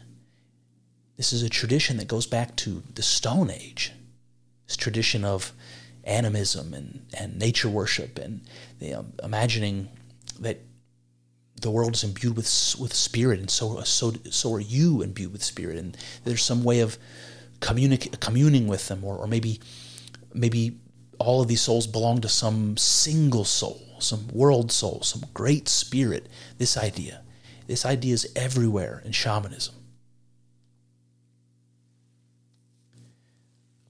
[1.16, 3.94] This is a tradition that goes back to the Stone Age.
[4.68, 5.54] This tradition of
[6.04, 8.42] animism and, and nature worship and
[8.80, 9.90] you know, imagining
[10.40, 10.60] that
[11.62, 15.42] the world is imbued with with spirit, and so so so are you imbued with
[15.42, 16.98] spirit, and there's some way of
[17.62, 19.62] communic- communing with them, or, or maybe
[20.34, 20.78] maybe
[21.20, 26.28] all of these souls belong to some single soul, some world soul, some great spirit.
[26.58, 27.22] This idea.
[27.68, 29.76] This idea is everywhere in shamanism.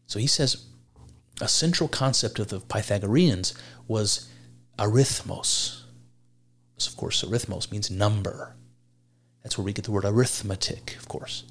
[0.07, 0.65] So he says
[1.41, 3.53] a central concept of the Pythagoreans
[3.87, 4.29] was
[4.79, 5.81] arithmos.
[6.77, 8.55] So of course, arithmos means number.
[9.43, 11.43] That's where we get the word arithmetic, of course.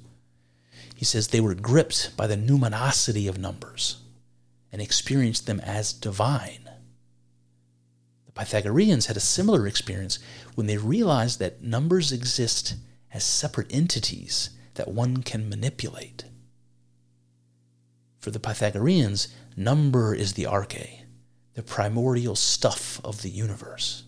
[0.94, 3.98] He says they were gripped by the numinosity of numbers
[4.74, 6.68] and experienced them as divine.
[8.26, 10.18] The Pythagoreans had a similar experience
[10.56, 12.74] when they realized that numbers exist
[13.12, 16.24] as separate entities that one can manipulate.
[18.18, 21.02] For the Pythagoreans, number is the arche,
[21.52, 24.02] the primordial stuff of the universe.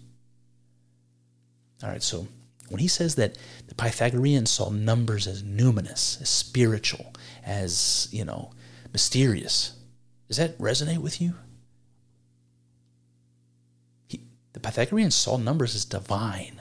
[1.84, 2.26] All right, so
[2.68, 3.38] When he says that
[3.68, 7.14] the Pythagoreans saw numbers as numinous, as spiritual,
[7.44, 8.52] as, you know,
[8.92, 9.75] mysterious,
[10.28, 11.34] does that resonate with you?
[14.08, 14.22] He,
[14.52, 16.60] the Pythagoreans saw numbers as divine.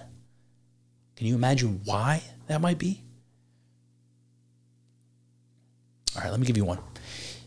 [1.16, 3.02] Can you imagine why that might be?
[6.16, 6.80] All right, let me give you one.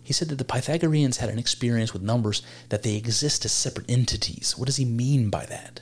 [0.03, 3.91] He said that the Pythagoreans had an experience with numbers that they exist as separate
[3.91, 4.57] entities.
[4.57, 5.81] What does he mean by that?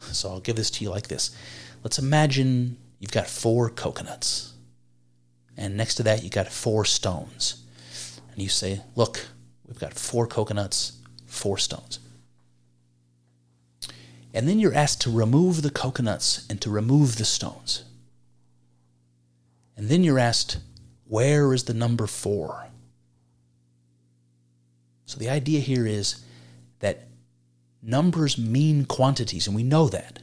[0.00, 1.30] So I'll give this to you like this.
[1.84, 4.54] Let's imagine you've got four coconuts,
[5.56, 7.61] and next to that, you've got four stones.
[8.32, 9.26] And you say, Look,
[9.66, 11.98] we've got four coconuts, four stones.
[14.34, 17.84] And then you're asked to remove the coconuts and to remove the stones.
[19.76, 20.58] And then you're asked,
[21.06, 22.66] Where is the number four?
[25.04, 26.24] So the idea here is
[26.78, 27.08] that
[27.82, 30.20] numbers mean quantities, and we know that.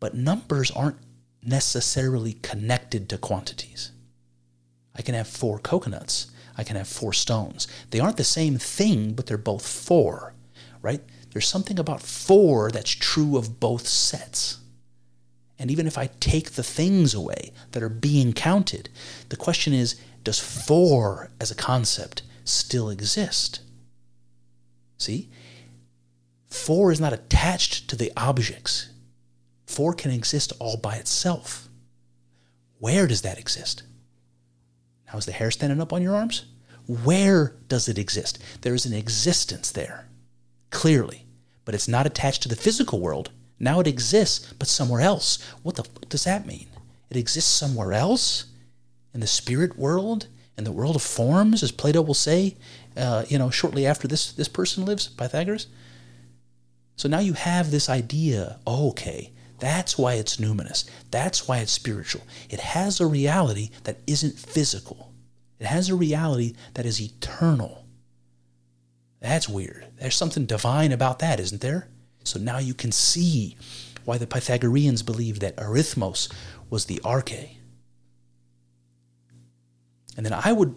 [0.00, 0.98] But numbers aren't
[1.42, 3.90] necessarily connected to quantities.
[4.94, 6.30] I can have four coconuts.
[6.56, 7.66] I can have four stones.
[7.90, 10.34] They aren't the same thing, but they're both four,
[10.82, 11.02] right?
[11.32, 14.58] There's something about four that's true of both sets.
[15.58, 18.88] And even if I take the things away that are being counted,
[19.28, 23.60] the question is does four as a concept still exist?
[24.96, 25.30] See?
[26.48, 28.90] Four is not attached to the objects.
[29.66, 31.68] Four can exist all by itself.
[32.78, 33.82] Where does that exist?
[35.14, 36.44] Now, is the hair standing up on your arms?
[36.88, 38.42] Where does it exist?
[38.62, 40.08] There is an existence there,
[40.70, 41.24] clearly,
[41.64, 43.30] but it's not attached to the physical world.
[43.60, 45.38] Now it exists, but somewhere else.
[45.62, 46.66] What the fuck does that mean?
[47.10, 48.46] It exists somewhere else?
[49.14, 50.26] In the spirit world?
[50.58, 52.56] In the world of forms, as Plato will say,
[52.96, 55.68] uh, you know, shortly after this, this person lives, Pythagoras?
[56.96, 59.30] So now you have this idea, oh, okay,
[59.64, 60.84] that's why it's numinous.
[61.10, 62.22] That's why it's spiritual.
[62.50, 65.12] It has a reality that isn't physical.
[65.58, 67.86] It has a reality that is eternal.
[69.20, 69.86] That's weird.
[69.98, 71.88] There's something divine about that, isn't there?
[72.24, 73.56] So now you can see
[74.04, 76.30] why the Pythagoreans believed that arithmos
[76.68, 77.56] was the arche.
[80.16, 80.76] And then I would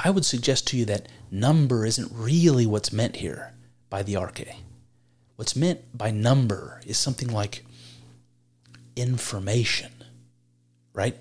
[0.00, 3.54] I would suggest to you that number isn't really what's meant here
[3.88, 4.54] by the arche.
[5.36, 7.64] What's meant by number is something like
[8.98, 9.92] information,
[10.92, 11.16] right?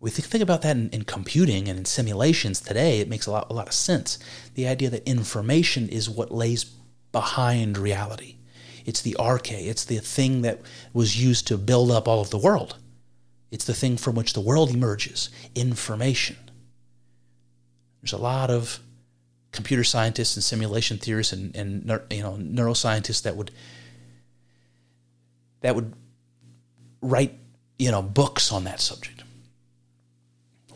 [0.00, 3.32] We think, think about that in, in, computing and in simulations today, it makes a
[3.32, 4.18] lot, a lot of sense.
[4.54, 6.64] The idea that information is what lays
[7.10, 8.36] behind reality.
[8.84, 10.60] It's the arche, it's the thing that
[10.92, 12.78] was used to build up all of the world.
[13.50, 16.36] It's the thing from which the world emerges information.
[18.00, 18.80] There's a lot of
[19.52, 23.50] computer scientists and simulation theorists and, and you know neuroscientists that would
[25.62, 25.94] that would
[27.00, 27.38] write
[27.78, 29.22] you know books on that subject.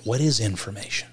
[0.05, 1.09] What is information?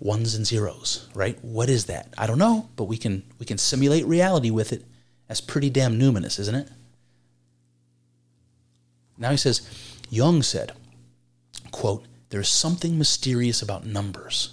[0.00, 1.42] Ones and zeros, right?
[1.42, 2.14] What is that?
[2.16, 4.84] I don't know, but we can we can simulate reality with it.
[5.26, 6.68] That's pretty damn numinous, isn't it?
[9.18, 9.68] Now he says,
[10.10, 10.72] Jung said,
[11.72, 14.52] quote, there's something mysterious about numbers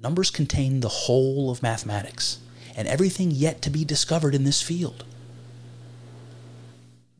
[0.00, 2.38] Numbers contain the whole of mathematics
[2.76, 5.04] and everything yet to be discovered in this field.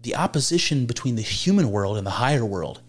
[0.03, 2.81] The opposition between the human world and the higher world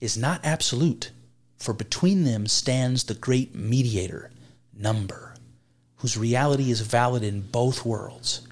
[0.00, 1.10] is not absolute,
[1.58, 4.30] for between them stands the great mediator,
[4.76, 5.34] number,
[5.96, 8.46] whose reality is valid in both worlds,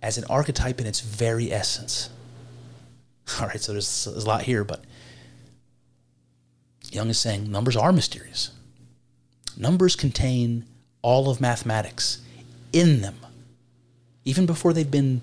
[0.00, 2.10] as an archetype in its very essence.
[3.40, 4.84] All right, so there's, there's a lot here, but
[6.90, 8.50] Jung is saying numbers are mysterious.
[9.56, 10.66] Numbers contain
[11.02, 12.20] all of mathematics
[12.72, 13.16] in them,
[14.24, 15.22] even before they've been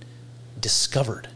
[0.60, 1.30] discovered.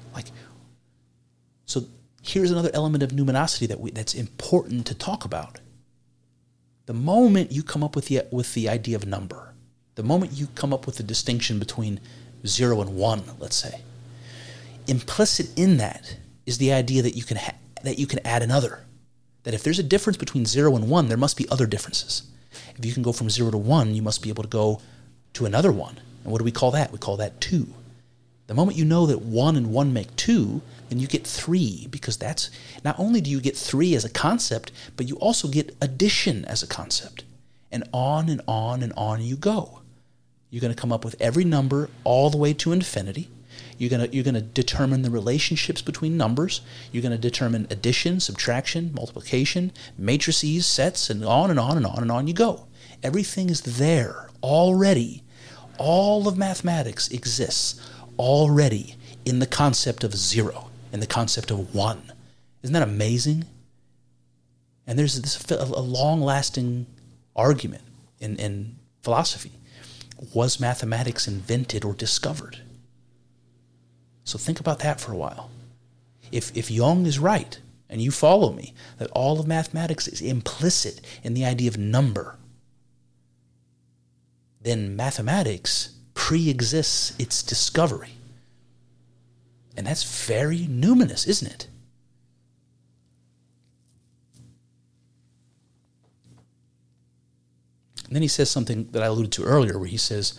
[2.26, 5.60] Here's another element of numinosity that we, that's important to talk about.
[6.86, 9.54] The moment you come up with the with the idea of number,
[9.96, 12.00] the moment you come up with the distinction between
[12.48, 13.82] zero and one, let's say,
[14.88, 16.16] implicit in that
[16.46, 18.86] is the idea that you can ha- that you can add another.
[19.44, 22.24] That if there's a difference between zero and one, there must be other differences.
[22.78, 24.82] If you can go from zero to one, you must be able to go
[25.34, 26.00] to another one.
[26.24, 26.94] And what do we call that?
[26.94, 27.68] We call that two.
[28.48, 30.62] The moment you know that one and one make two,
[30.94, 32.52] then you get three because that's
[32.86, 36.62] not only do you get three as a concept, but you also get addition as
[36.62, 37.24] a concept.
[37.72, 39.82] And on and on and on you go.
[40.52, 43.28] You're going to come up with every number all the way to infinity.
[43.80, 46.62] You're going to, you're going to determine the relationships between numbers.
[46.92, 52.04] You're going to determine addition, subtraction, multiplication, matrices, sets, and on and on and on
[52.04, 52.68] and on you go.
[53.02, 55.24] Everything is there already.
[55.80, 57.82] All of mathematics exists
[58.20, 60.70] already in the concept of zero.
[60.94, 62.14] In the concept of one.
[62.62, 63.46] Isn't that amazing?
[64.88, 66.86] And there's this a long lasting
[67.36, 67.84] argument
[68.20, 69.52] in, in philosophy.
[70.34, 72.60] Was mathematics invented or discovered?
[74.24, 75.50] So think about that for a while.
[76.32, 81.02] If, if Jung is right, and you follow me, that all of mathematics is implicit
[81.24, 82.38] in the idea of number,
[84.62, 88.14] then mathematics pre exists its discovery.
[89.76, 91.68] And that's very numinous, isn't it?
[98.06, 100.38] And then he says something that I alluded to earlier, where he says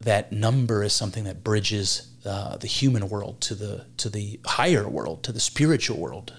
[0.00, 4.88] that number is something that bridges uh, the human world to the to the higher
[4.88, 6.32] world, to the spiritual world.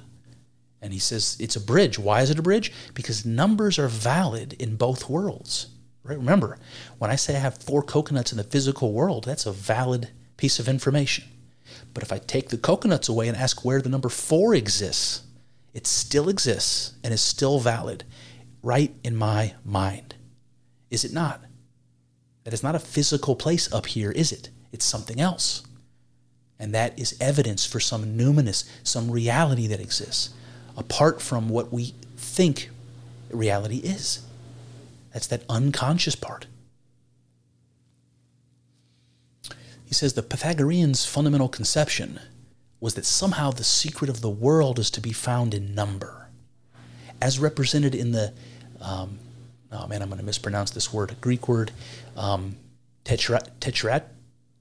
[0.81, 1.97] And he says it's a bridge.
[1.97, 2.73] Why is it a bridge?
[2.93, 5.67] Because numbers are valid in both worlds.
[6.03, 6.17] Right?
[6.17, 6.59] Remember,
[6.97, 10.59] when I say I have four coconuts in the physical world, that's a valid piece
[10.59, 11.23] of information.
[11.93, 15.23] But if I take the coconuts away and ask where the number four exists,
[15.73, 18.03] it still exists and is still valid
[18.63, 20.15] right in my mind.
[20.89, 21.41] Is it not?
[22.43, 24.49] That is not a physical place up here, is it?
[24.71, 25.63] It's something else.
[26.57, 30.29] And that is evidence for some numinous, some reality that exists,
[30.77, 32.69] apart from what we think
[33.29, 34.25] reality is.
[35.11, 36.47] That's that unconscious part.
[39.84, 42.19] He says the Pythagoreans' fundamental conception
[42.79, 46.29] was that somehow the secret of the world is to be found in number,
[47.21, 48.33] as represented in the,
[48.81, 49.17] um,
[49.71, 51.71] oh man, I'm going to mispronounce this word, a Greek word,
[52.17, 52.57] um,
[53.05, 54.03] tetra, tetrat,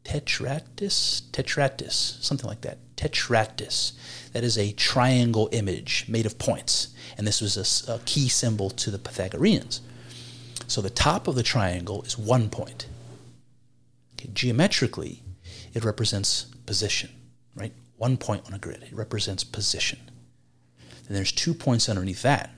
[0.05, 2.79] tetratus, tetratus, something like that.
[2.97, 3.93] Tetratus.
[4.33, 8.71] That is a triangle image made of points, and this was a, a key symbol
[8.71, 9.81] to the Pythagoreans.
[10.69, 12.87] So the top of the triangle is one point.
[14.15, 15.24] Okay, geometrically,
[15.75, 17.11] it represents position,
[17.55, 17.73] right?
[17.97, 18.83] One point on a grid.
[18.85, 19.99] It represents position.
[20.79, 22.51] Then there's two points underneath that.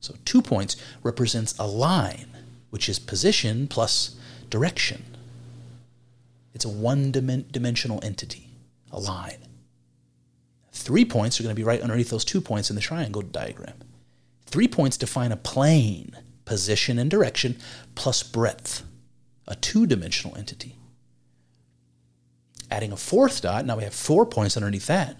[0.00, 2.36] So two points represents a line,
[2.70, 4.16] which is position plus
[4.50, 5.04] direction.
[6.54, 8.48] It's a one dimensional entity,
[8.90, 9.38] a line.
[10.72, 13.74] Three points are going to be right underneath those two points in the triangle diagram.
[14.46, 17.56] Three points define a plane position and direction,
[17.94, 18.82] plus breadth,
[19.46, 20.76] a two dimensional entity.
[22.72, 25.18] Adding a fourth dot, now we have four points underneath that.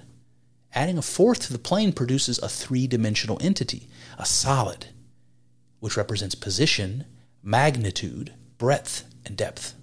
[0.75, 4.87] Adding a fourth to the plane produces a three dimensional entity, a solid,
[5.79, 7.05] which represents position,
[7.43, 9.75] magnitude, breadth, and depth.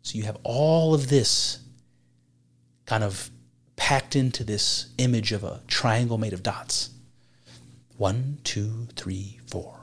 [0.00, 1.58] So you have all of this
[2.86, 3.28] kind of
[3.76, 6.88] packed into this image of a triangle made of dots.
[7.98, 9.78] One, two, three, four.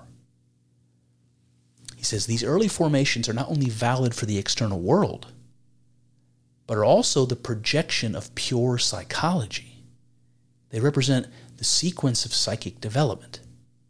[1.96, 5.28] He says these early formations are not only valid for the external world,
[6.68, 9.84] but are also the projection of pure psychology.
[10.70, 13.40] They represent the sequence of psychic development.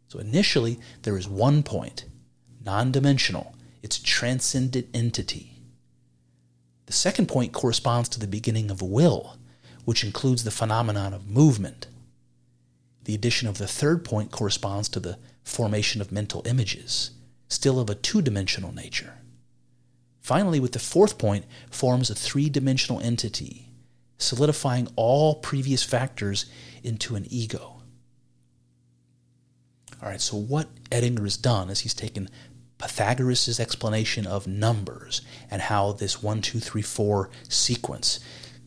[0.08, 2.04] So initially, there is one point,
[2.64, 5.60] non dimensional, it's a transcendent entity.
[6.86, 9.36] The second point corresponds to the beginning of will,
[9.84, 11.88] which includes the phenomenon of movement.
[13.04, 17.12] The addition of the third point corresponds to the formation of mental images,
[17.48, 19.14] still of a two dimensional nature.
[20.26, 23.68] Finally, with the fourth point, forms a three dimensional entity,
[24.18, 26.46] solidifying all previous factors
[26.82, 27.80] into an ego.
[30.02, 32.28] All right, so what Edinger has done is he's taken
[32.76, 38.18] Pythagoras' explanation of numbers and how this one, two, three, four sequence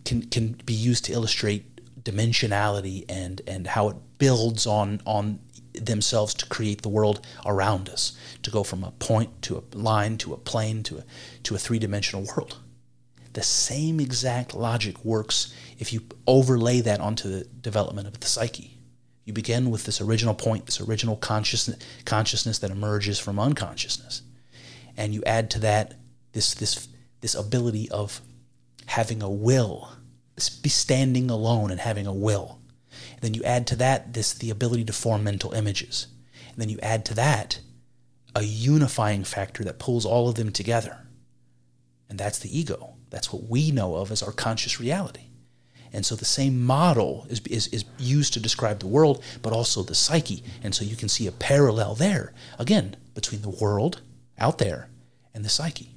[0.06, 1.66] can, can be used to illustrate
[2.04, 5.40] dimensionality and and how it builds on on
[5.86, 10.18] themselves to create the world around us to go from a point to a line
[10.18, 11.04] to a plane to a
[11.44, 12.58] to a three-dimensional world.
[13.34, 18.78] The same exact logic works if you overlay that onto the development of the psyche.
[19.26, 24.24] You begin with this original point this original consciousness consciousness that emerges from unconsciousness.
[24.98, 25.96] And you add to that
[26.34, 26.88] this this
[27.22, 28.22] this ability of
[28.86, 29.90] having a will
[30.38, 32.59] standing alone and having a will.
[33.20, 36.08] And then you add to that this the ability to form mental images.
[36.54, 37.60] And then you add to that
[38.34, 41.06] a unifying factor that pulls all of them together.
[42.08, 42.96] And that's the ego.
[43.10, 45.26] That's what we know of as our conscious reality.
[45.92, 49.84] And so the same model is, is, is used to describe the world, but also
[49.84, 50.44] the psyche.
[50.64, 54.02] And so you can see a parallel there, again, between the world
[54.38, 54.90] out there
[55.34, 55.94] and the psyche.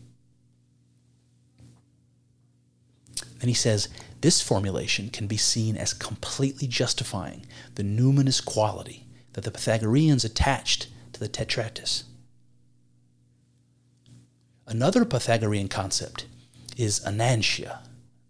[3.39, 3.89] Then he says
[4.23, 7.45] this formulation can be seen as completely justifying
[7.75, 12.05] the numinous quality that the Pythagoreans attached to the tetratus.
[14.67, 16.27] Another Pythagorean concept
[16.77, 17.81] is enantia,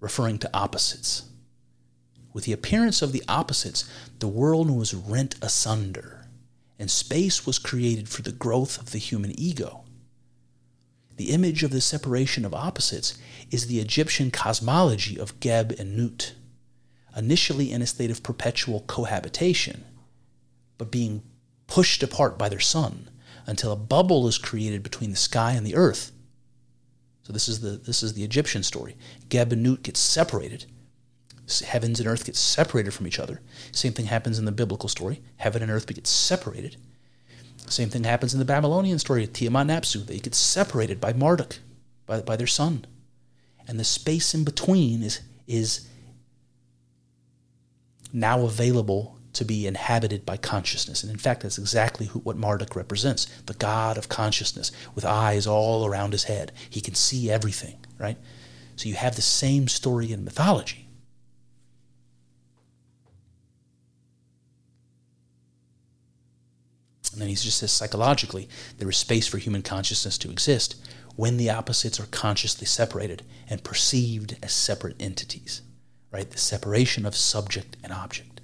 [0.00, 1.28] referring to opposites.
[2.32, 3.88] With the appearance of the opposites,
[4.18, 6.26] the world was rent asunder,
[6.78, 9.84] and space was created for the growth of the human ego.
[11.16, 13.18] The image of the separation of opposites
[13.50, 16.34] is the Egyptian cosmology of Geb and Nut,
[17.16, 19.84] initially in a state of perpetual cohabitation,
[20.78, 21.22] but being
[21.66, 23.10] pushed apart by their son
[23.46, 26.12] until a bubble is created between the sky and the earth.
[27.22, 28.96] So this is the this is the Egyptian story.
[29.28, 30.66] Geb and Nut get separated.
[31.66, 33.42] Heavens and earth get separated from each other.
[33.72, 35.22] Same thing happens in the biblical story.
[35.36, 36.76] Heaven and earth get separated.
[37.72, 40.04] Same thing happens in the Babylonian story, of Tiamat and Apsu.
[40.04, 41.58] They get separated by Marduk,
[42.06, 42.84] by, by their son.
[43.66, 45.88] And the space in between is, is
[48.12, 51.02] now available to be inhabited by consciousness.
[51.02, 55.46] And in fact, that's exactly who, what Marduk represents the God of consciousness with eyes
[55.46, 56.52] all around his head.
[56.68, 58.18] He can see everything, right?
[58.76, 60.81] So you have the same story in mythology.
[67.12, 68.48] And then he just says psychologically,
[68.78, 70.76] there is space for human consciousness to exist
[71.14, 75.62] when the opposites are consciously separated and perceived as separate entities,
[76.10, 76.30] right?
[76.30, 78.40] The separation of subject and object.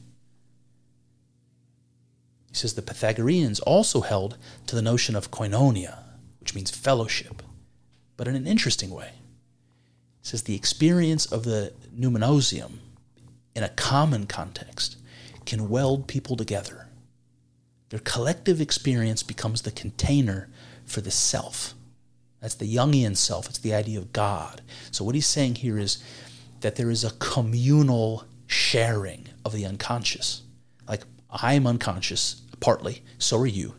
[2.50, 6.00] He says the Pythagoreans also held to the notion of koinonia,
[6.40, 7.42] which means fellowship,
[8.16, 9.12] but in an interesting way.
[10.20, 12.78] He says the experience of the numinosium
[13.54, 14.98] in a common context
[15.46, 16.87] can weld people together
[17.90, 20.48] their collective experience becomes the container
[20.84, 21.74] for the self.
[22.40, 23.48] That's the Jungian self.
[23.48, 24.62] It's the idea of God.
[24.90, 26.02] So, what he's saying here is
[26.60, 30.42] that there is a communal sharing of the unconscious.
[30.86, 33.74] Like, I'm unconscious, partly, so are you.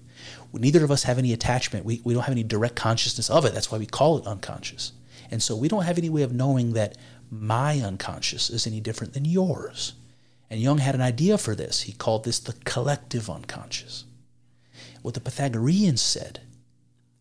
[0.52, 1.86] Neither of us have any attachment.
[1.86, 3.54] We, we don't have any direct consciousness of it.
[3.54, 4.94] That's why we call it unconscious.
[5.32, 6.98] And so, we don't have any way of knowing that
[7.32, 9.94] my unconscious is any different than yours.
[10.50, 11.82] And Jung had an idea for this.
[11.82, 14.06] He called this the collective unconscious.
[15.02, 16.42] What the Pythagoreans said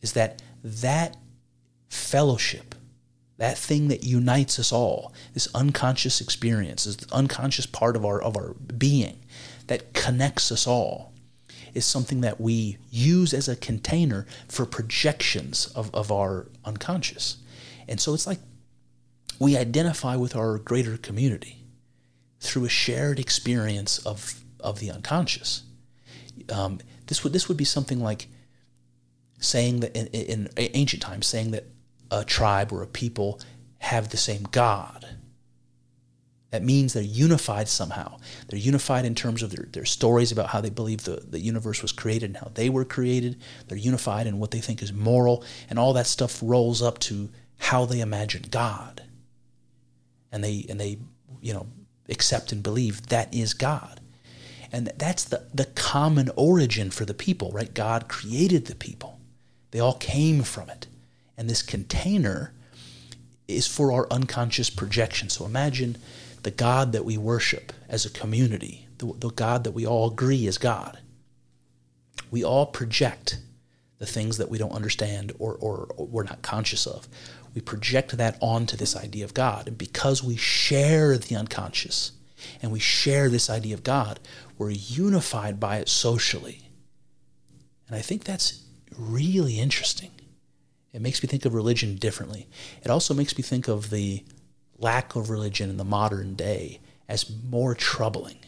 [0.00, 1.16] is that that
[1.88, 2.74] fellowship,
[3.36, 8.36] that thing that unites us all, this unconscious experience, this unconscious part of our, of
[8.36, 9.20] our being
[9.66, 11.12] that connects us all,
[11.74, 17.36] is something that we use as a container for projections of, of our unconscious.
[17.86, 18.40] And so it's like
[19.38, 21.57] we identify with our greater community
[22.40, 25.62] through a shared experience of, of the unconscious.
[26.52, 28.28] Um, this would this would be something like
[29.40, 31.64] saying that in, in ancient times, saying that
[32.10, 33.40] a tribe or a people
[33.78, 35.06] have the same God.
[36.50, 38.18] That means they're unified somehow.
[38.48, 41.82] They're unified in terms of their, their stories about how they believe the, the universe
[41.82, 43.38] was created and how they were created.
[43.66, 47.28] They're unified in what they think is moral, and all that stuff rolls up to
[47.58, 49.02] how they imagine God.
[50.32, 50.98] And they and they,
[51.40, 51.66] you know,
[52.08, 54.00] accept and believe that is God.
[54.70, 57.72] And that's the, the common origin for the people, right?
[57.72, 59.18] God created the people.
[59.70, 60.86] They all came from it.
[61.36, 62.52] And this container
[63.46, 65.30] is for our unconscious projection.
[65.30, 65.96] So imagine
[66.42, 70.46] the God that we worship as a community, the, the God that we all agree
[70.46, 70.98] is God.
[72.30, 73.38] We all project
[73.98, 77.08] the things that we don't understand or, or, or we're not conscious of
[77.54, 79.68] we project that onto this idea of God.
[79.68, 82.12] And because we share the unconscious
[82.62, 84.20] and we share this idea of God,
[84.56, 86.62] we're unified by it socially.
[87.86, 88.62] And I think that's
[88.96, 90.10] really interesting.
[90.92, 92.48] It makes me think of religion differently.
[92.82, 94.24] It also makes me think of the
[94.78, 98.38] lack of religion in the modern day as more troubling.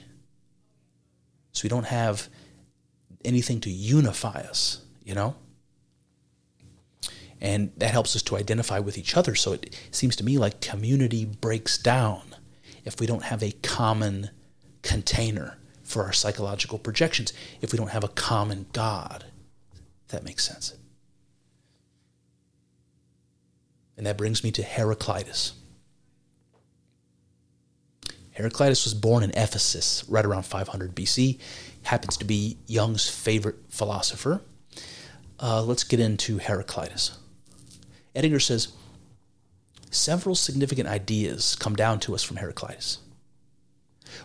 [1.52, 2.28] So we don't have
[3.24, 5.34] anything to unify us, you know?
[7.40, 9.34] And that helps us to identify with each other.
[9.34, 12.22] So it seems to me like community breaks down
[12.84, 14.30] if we don't have a common
[14.82, 19.24] container for our psychological projections, if we don't have a common God.
[20.08, 20.74] That makes sense.
[23.96, 25.52] And that brings me to Heraclitus.
[28.32, 31.38] Heraclitus was born in Ephesus right around 500 BC.
[31.82, 34.40] Happens to be Jung's favorite philosopher.
[35.38, 37.18] Uh, let's get into Heraclitus.
[38.14, 38.68] Edinger says
[39.90, 42.98] several significant ideas come down to us from Heraclitus.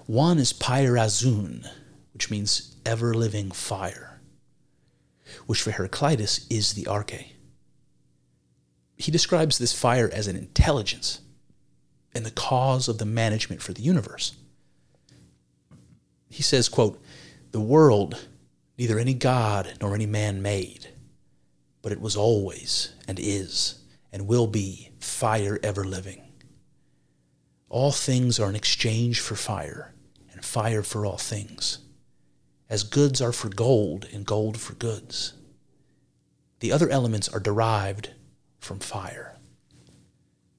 [0.05, 1.67] One is pyrazun,
[2.13, 4.19] which means ever living fire,
[5.45, 7.27] which for Heraclitus is the arche.
[8.97, 11.21] He describes this fire as an intelligence
[12.13, 14.33] and the cause of the management for the universe.
[16.29, 17.01] He says, quote,
[17.51, 18.27] The world
[18.77, 20.89] neither any god nor any man made
[21.86, 23.75] but it was always and is
[24.11, 26.19] and will be fire ever living.
[27.69, 29.93] All things are an exchange for fire,
[30.31, 31.77] and fire for all things,
[32.71, 35.33] as goods are for gold and gold for goods.
[36.59, 38.15] The other elements are derived
[38.57, 39.38] from fire.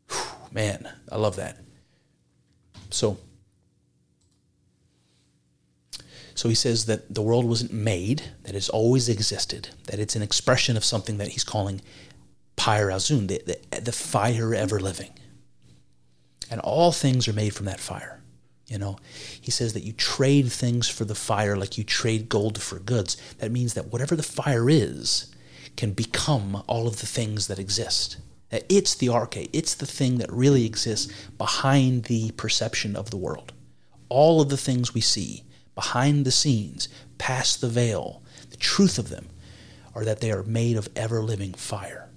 [0.09, 0.21] Whew,
[0.53, 1.59] man, I love that.
[2.91, 3.19] So,
[6.37, 10.23] so he says that the world wasn't made, that it's always existed, that it's an
[10.23, 11.81] expression of something that he's calling
[12.57, 15.11] Pyr Azun, the, the, the fire ever living.
[16.51, 18.21] And all things are made from that fire.
[18.67, 18.99] You know,
[19.41, 23.17] he says that you trade things for the fire like you trade gold for goods.
[23.39, 25.35] That means that whatever the fire is
[25.77, 28.19] can become all of the things that exist.
[28.51, 33.17] That it's the arche, it's the thing that really exists behind the perception of the
[33.17, 33.53] world.
[34.11, 35.45] All of the things we see
[35.77, 39.29] behind the scenes, past the veil, the truth of them
[39.95, 42.09] are that they are made of ever living fire.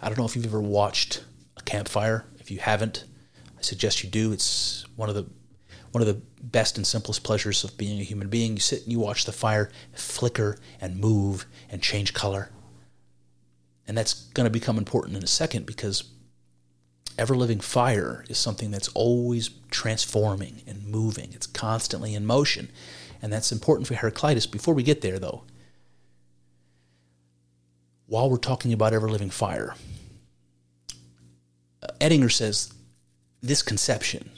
[0.00, 1.24] I don't know if you've ever watched
[1.56, 2.24] a campfire.
[2.38, 3.04] If you haven't,
[3.58, 4.32] I suggest you do.
[4.32, 5.26] It's one of the
[5.92, 8.52] one of the best and simplest pleasures of being a human being.
[8.52, 12.50] You sit and you watch the fire flicker and move and change color.
[13.88, 16.04] And that's going to become important in a second because
[17.18, 22.70] ever living fire is something that's always transforming and moving, it's constantly in motion.
[23.22, 24.46] And that's important for Heraclitus.
[24.46, 25.44] Before we get there, though,
[28.06, 29.74] while we're talking about ever living fire,
[32.00, 32.72] Edinger says
[33.42, 34.30] this conception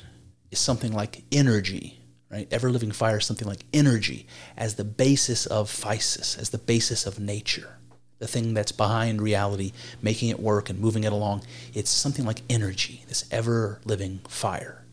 [0.51, 1.99] is something like energy,
[2.31, 2.49] right?
[2.51, 4.26] Ever living fire is something like energy
[4.57, 7.78] as the basis of physis, as the basis of nature,
[8.19, 11.43] the thing that's behind reality, making it work and moving it along.
[11.73, 14.85] It's something like energy, this ever living fire.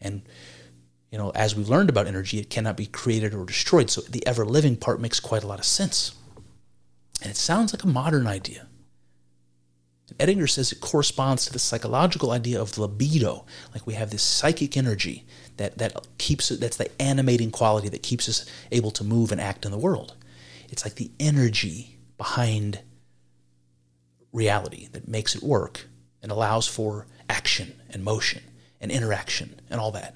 [0.00, 0.22] And
[1.10, 3.90] you know, as we've learned about energy, it cannot be created or destroyed.
[3.90, 6.14] So the ever living part makes quite a lot of sense.
[7.20, 8.66] And it sounds like a modern idea.
[10.18, 14.76] Edinger says it corresponds to the psychological idea of libido, like we have this psychic
[14.76, 15.24] energy
[15.56, 19.64] that, that keeps that's the animating quality that keeps us able to move and act
[19.64, 20.16] in the world.
[20.68, 22.80] It's like the energy behind
[24.30, 25.86] reality that makes it work
[26.22, 28.42] and allows for action and motion
[28.78, 30.14] and interaction and all that.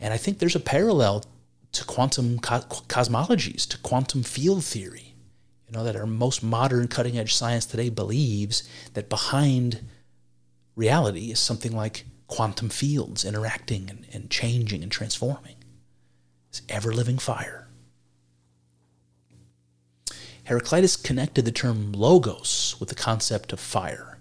[0.00, 1.24] And I think there's a parallel
[1.72, 5.14] to quantum co- cosmologies, to quantum field theory
[5.68, 9.80] you know, that our most modern cutting edge science today believes that behind
[10.74, 15.56] reality is something like quantum fields interacting and, and changing and transforming.
[16.48, 17.65] It's ever living fire.
[20.46, 24.18] Heraclitus connected the term logos with the concept of fire.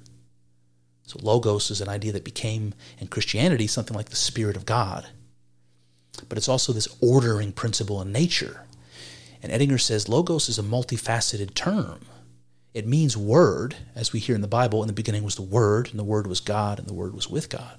[1.03, 5.07] So, logos is an idea that became in Christianity something like the Spirit of God.
[6.27, 8.65] But it's also this ordering principle in nature
[9.45, 11.99] and Edinger says logos is a multifaceted term.
[12.73, 14.81] It means word, as we hear in the Bible.
[14.81, 17.29] In the beginning was the Word, and the Word was God, and the Word was
[17.29, 17.77] with God.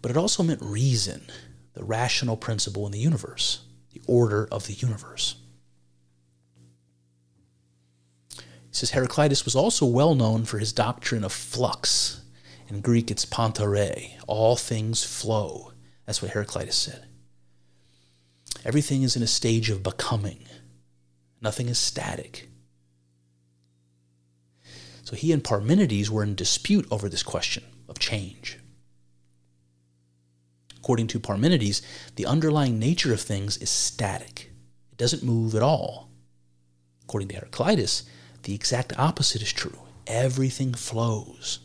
[0.00, 1.22] But it also meant reason,
[1.74, 5.34] the rational principle in the universe, the order of the universe.
[8.78, 12.20] Says Heraclitus was also well known for his doctrine of flux.
[12.68, 15.72] In Greek, it's panta rhei, all things flow.
[16.06, 17.04] That's what Heraclitus said.
[18.64, 20.44] Everything is in a stage of becoming.
[21.40, 22.50] Nothing is static.
[25.02, 28.60] So he and Parmenides were in dispute over this question of change.
[30.76, 31.82] According to Parmenides,
[32.14, 34.52] the underlying nature of things is static,
[34.92, 36.10] it doesn't move at all.
[37.02, 38.04] According to Heraclitus,
[38.48, 41.58] the exact opposite is true everything flows.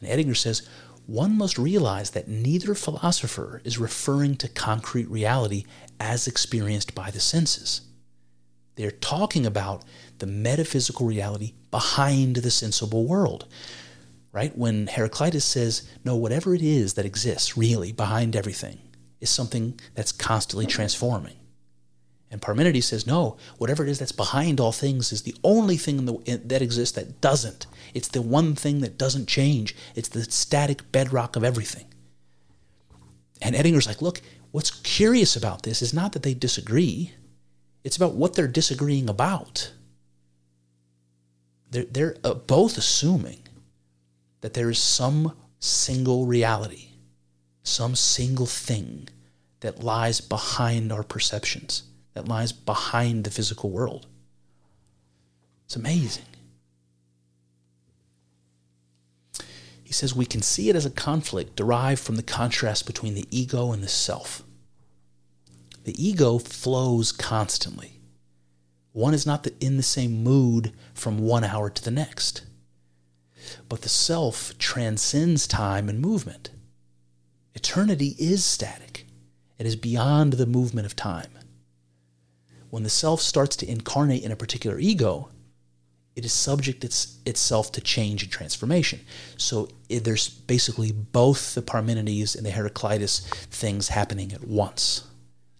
[0.00, 0.66] And Edinger says,
[1.04, 5.64] one must realize that neither philosopher is referring to concrete reality
[6.00, 7.82] as experienced by the senses.
[8.76, 9.84] They're talking about
[10.16, 13.46] the metaphysical reality behind the sensible world.
[14.32, 14.56] Right?
[14.56, 18.78] When Heraclitus says, no, whatever it is that exists really behind everything
[19.20, 21.36] is something that's constantly transforming.
[22.30, 26.04] And Parmenides says, no, whatever it is that's behind all things is the only thing
[26.04, 27.66] the, that exists that doesn't.
[27.94, 29.74] It's the one thing that doesn't change.
[29.94, 31.86] It's the static bedrock of everything.
[33.40, 34.20] And Edinger's like, look,
[34.50, 37.12] what's curious about this is not that they disagree.
[37.82, 39.72] It's about what they're disagreeing about.
[41.70, 43.40] They're, they're uh, both assuming
[44.40, 46.88] that there is some single reality,
[47.62, 49.08] some single thing
[49.60, 51.82] that lies behind our perceptions,
[52.18, 54.08] that lies behind the physical world.
[55.66, 56.24] It's amazing.
[59.84, 63.28] He says we can see it as a conflict derived from the contrast between the
[63.30, 64.42] ego and the self.
[65.84, 68.00] The ego flows constantly.
[68.90, 72.42] One is not in the same mood from one hour to the next.
[73.68, 76.50] But the self transcends time and movement.
[77.54, 79.06] Eternity is static,
[79.56, 81.37] it is beyond the movement of time.
[82.70, 85.30] When the self starts to incarnate in a particular ego,
[86.14, 89.00] it is subject its, itself to change and transformation.
[89.36, 95.04] So it, there's basically both the Parmenides and the Heraclitus things happening at once.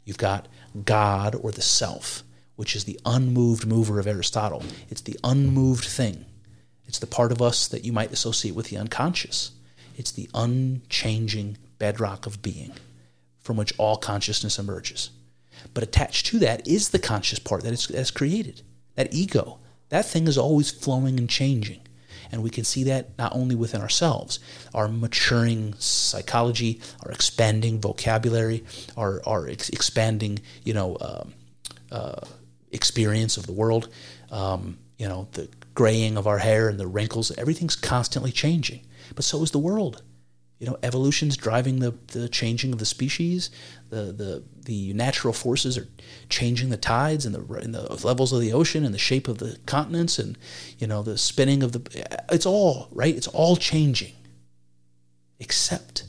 [0.04, 0.48] You've got
[0.84, 2.24] God or the self,
[2.56, 4.64] which is the unmoved mover of Aristotle.
[4.90, 6.24] It's the unmoved thing.
[6.86, 9.52] It's the part of us that you might associate with the unconscious.
[9.96, 12.72] It's the unchanging bedrock of being
[13.38, 15.11] from which all consciousness emerges.
[15.74, 18.62] But attached to that is the conscious part that is, that is created,
[18.96, 19.59] that ego.
[19.90, 21.80] That thing is always flowing and changing.
[22.30, 24.38] And we can see that not only within ourselves,
[24.74, 28.64] our maturing psychology, our expanding vocabulary,
[28.96, 31.24] our, our ex- expanding, you know, uh,
[31.90, 32.20] uh,
[32.70, 33.88] experience of the world,
[34.30, 38.80] um, you know, the graying of our hair and the wrinkles, everything's constantly changing.
[39.14, 40.02] But so is the world.
[40.59, 43.50] You know, evolution's driving the, the changing of the species.
[43.90, 45.88] The, the the natural forces are
[46.28, 49.38] changing the tides and the and the levels of the ocean and the shape of
[49.38, 50.36] the continents and
[50.78, 52.06] you know the spinning of the.
[52.30, 53.14] It's all right.
[53.14, 54.14] It's all changing,
[55.38, 56.04] except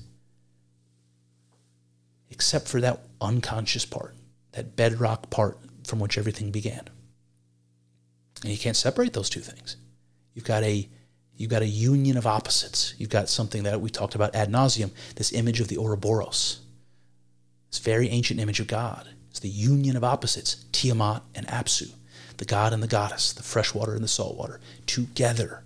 [2.31, 4.15] except for that unconscious part,
[4.53, 6.87] that bedrock part from which everything began.
[8.41, 9.75] And you can't separate those two things.
[10.33, 10.89] You've got a
[11.39, 12.93] You've got a union of opposites.
[12.97, 16.59] You've got something that we talked about ad nauseum this image of the Ouroboros,
[17.71, 19.07] this very ancient image of God.
[19.29, 21.93] It's the union of opposites, Tiamat and Apsu,
[22.37, 25.63] the god and the goddess, the fresh water and the salt water, together.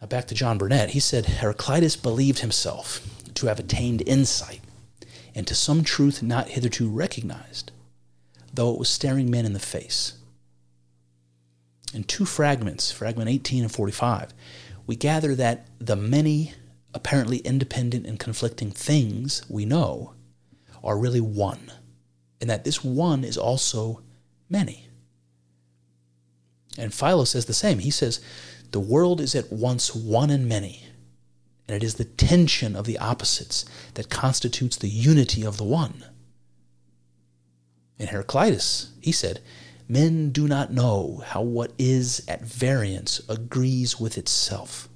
[0.00, 0.90] Now back to John Burnet.
[0.90, 3.04] He said Heraclitus believed himself
[3.34, 4.60] to have attained insight
[5.34, 7.72] into some truth not hitherto recognized,
[8.54, 10.15] though it was staring men in the face
[11.94, 14.34] in two fragments, fragment 18 and 45,
[14.86, 16.52] we gather that the many
[16.94, 20.14] apparently independent and conflicting things we know
[20.82, 21.72] are really one,
[22.40, 24.02] and that this one is also
[24.48, 24.88] many.
[26.78, 27.80] And Philo says the same.
[27.80, 28.20] He says,
[28.70, 30.84] The world is at once one and many,
[31.66, 33.64] and it is the tension of the opposites
[33.94, 36.04] that constitutes the unity of the one.
[37.98, 39.40] In Heraclitus, he said,
[39.88, 44.88] Men do not know how what is at variance agrees with itself.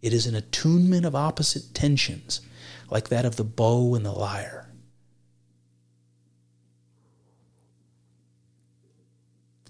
[0.00, 2.40] It is an attunement of opposite tensions,
[2.88, 4.70] like that of the bow and the lyre.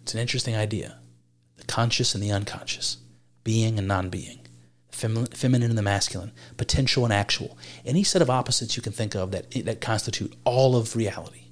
[0.02, 0.96] It's an interesting idea
[1.56, 2.98] the conscious and the unconscious,
[3.44, 4.40] being and non being,
[4.90, 7.56] the feminine and the masculine, potential and actual.
[7.84, 11.44] Any set of opposites you can think of that, that constitute all of reality.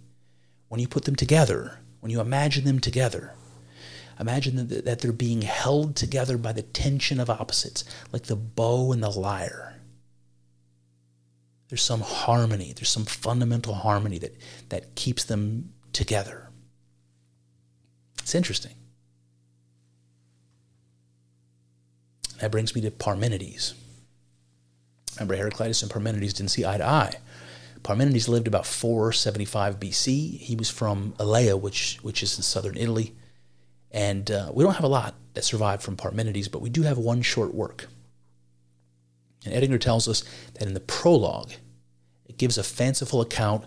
[0.69, 1.79] When you put them together,
[2.09, 3.35] when you imagine them together,
[4.19, 7.85] imagine that, they're being held together by the tension of opposites,
[8.15, 9.79] like the bow and the lyre.
[11.69, 14.35] There's some harmony, there's some fundamental harmony that,
[14.71, 16.49] that keeps them together.
[18.21, 18.77] It's interesting.
[22.41, 23.75] That brings me to Parmenides.
[25.17, 27.17] Remember, Heraclitus and Parmenides didn't see eye to eye.
[27.83, 30.39] Parmenides lived about 475 BC.
[30.39, 33.15] He was from Elea, which which is in southern Italy,
[33.91, 36.99] and uh, we don't have a lot that survived from Parmenides, but we do have
[36.99, 37.87] one short work.
[39.45, 40.25] And Edinger tells us
[40.55, 41.53] that in the prologue,
[42.27, 43.65] it gives a fanciful account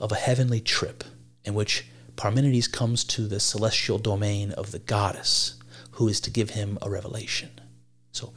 [0.00, 1.04] of a heavenly trip
[1.44, 1.86] in which
[2.16, 5.54] Parmenides comes to the celestial domain of the goddess,
[5.92, 7.50] who is to give him a revelation.
[8.12, 8.32] So,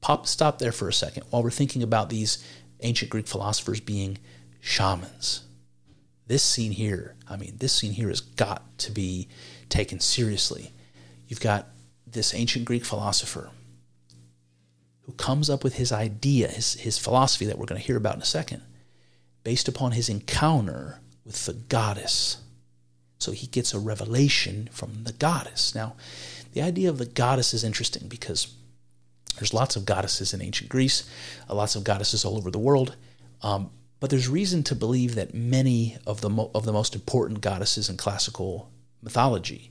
[0.00, 2.44] pop stop there for a second while we're thinking about these
[2.80, 4.18] ancient Greek philosophers being
[4.64, 5.42] shamans.
[6.26, 9.28] This scene here, I mean, this scene here has got to be
[9.68, 10.72] taken seriously.
[11.28, 11.68] You've got
[12.06, 13.50] this ancient Greek philosopher
[15.02, 18.16] who comes up with his idea, his, his philosophy that we're going to hear about
[18.16, 18.62] in a second,
[19.42, 22.38] based upon his encounter with the goddess.
[23.18, 25.74] So he gets a revelation from the goddess.
[25.74, 25.94] Now,
[26.54, 28.54] the idea of the goddess is interesting because
[29.36, 31.06] there's lots of goddesses in ancient Greece,
[31.50, 32.96] lots of goddesses all over the world.
[33.42, 33.70] Um,
[34.00, 37.88] but there's reason to believe that many of the, mo- of the most important goddesses
[37.88, 38.70] in classical
[39.02, 39.70] mythology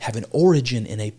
[0.00, 1.12] have an origin in a,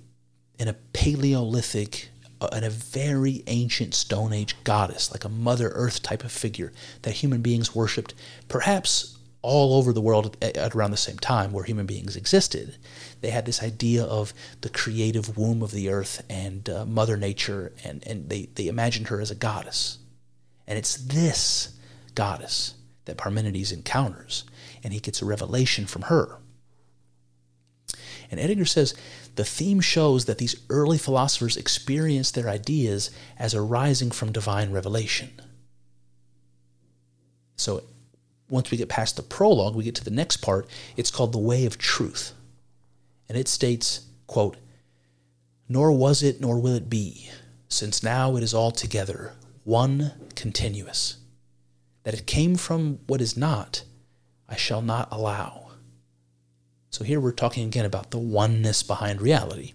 [0.59, 2.09] in a Paleolithic,
[2.41, 6.71] uh, in a very ancient Stone Age goddess, like a Mother Earth type of figure
[7.01, 8.13] that human beings worshipped,
[8.47, 12.77] perhaps all over the world at, at around the same time where human beings existed.
[13.21, 17.73] They had this idea of the creative womb of the earth and uh, Mother Nature,
[17.83, 19.99] and, and they, they imagined her as a goddess.
[20.65, 21.77] And it's this
[22.15, 24.45] goddess that Parmenides encounters,
[24.83, 26.37] and he gets a revelation from her.
[28.31, 28.95] And Edinger says
[29.35, 35.29] the theme shows that these early philosophers experienced their ideas as arising from divine revelation.
[37.55, 37.83] So
[38.49, 40.67] once we get past the prologue, we get to the next part.
[40.97, 42.33] It's called the way of truth.
[43.29, 44.57] And it states, quote,
[45.69, 47.29] Nor was it, nor will it be,
[47.67, 49.33] since now it is altogether
[49.63, 51.17] one continuous.
[52.03, 53.83] That it came from what is not,
[54.47, 55.71] I shall not allow.
[56.89, 59.73] So here we're talking again about the oneness behind reality.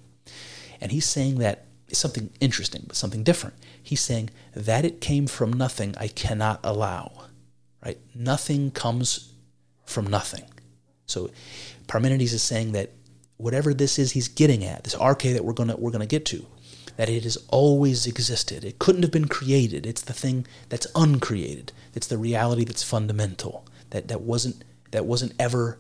[0.81, 3.57] And he's saying that it's something interesting, but something different.
[3.83, 7.24] He's saying that it came from nothing, I cannot allow.
[7.85, 7.99] Right?
[8.14, 9.33] Nothing comes
[9.85, 10.45] from nothing.
[11.07, 11.31] So
[11.87, 12.91] Parmenides is saying that
[13.39, 16.45] whatever this is he's getting at, this arche that we're gonna we're gonna get to,
[16.99, 18.64] that it has always existed.
[18.64, 19.86] It couldn't have been created.
[19.86, 21.70] It's the thing that's uncreated.
[21.94, 23.64] It's the reality that's fundamental.
[23.90, 25.78] That that wasn't that wasn't ever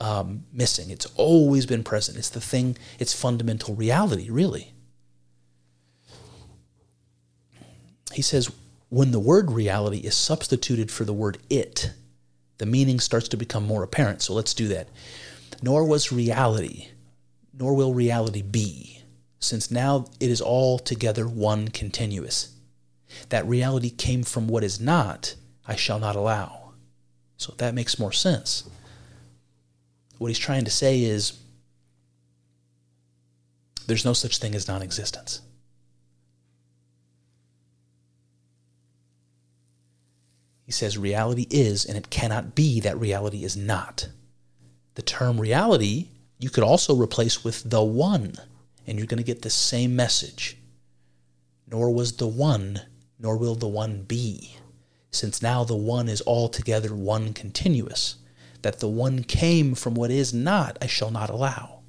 [0.00, 0.90] um, missing.
[0.90, 2.16] It's always been present.
[2.16, 2.78] It's the thing.
[3.00, 4.72] It's fundamental reality, really.
[8.12, 8.48] He says
[8.88, 11.92] when the word reality is substituted for the word it,
[12.58, 14.22] the meaning starts to become more apparent.
[14.22, 14.86] So let's do that.
[15.60, 16.86] Nor was reality,
[17.52, 19.01] nor will reality be,
[19.42, 22.54] since now it is all together one continuous.
[23.28, 25.34] That reality came from what is not,
[25.66, 26.72] I shall not allow.
[27.36, 28.64] So that makes more sense.
[30.18, 31.38] What he's trying to say is
[33.86, 35.40] there's no such thing as non existence.
[40.64, 44.08] He says reality is, and it cannot be that reality is not.
[44.94, 48.34] The term reality you could also replace with the one,
[48.86, 50.58] and you're going to get the same message.
[51.70, 52.82] Nor was the one,
[53.18, 54.56] nor will the one be,
[55.10, 58.16] since now the one is altogether one continuous.
[58.62, 61.80] That the one came from what is not, I shall not allow.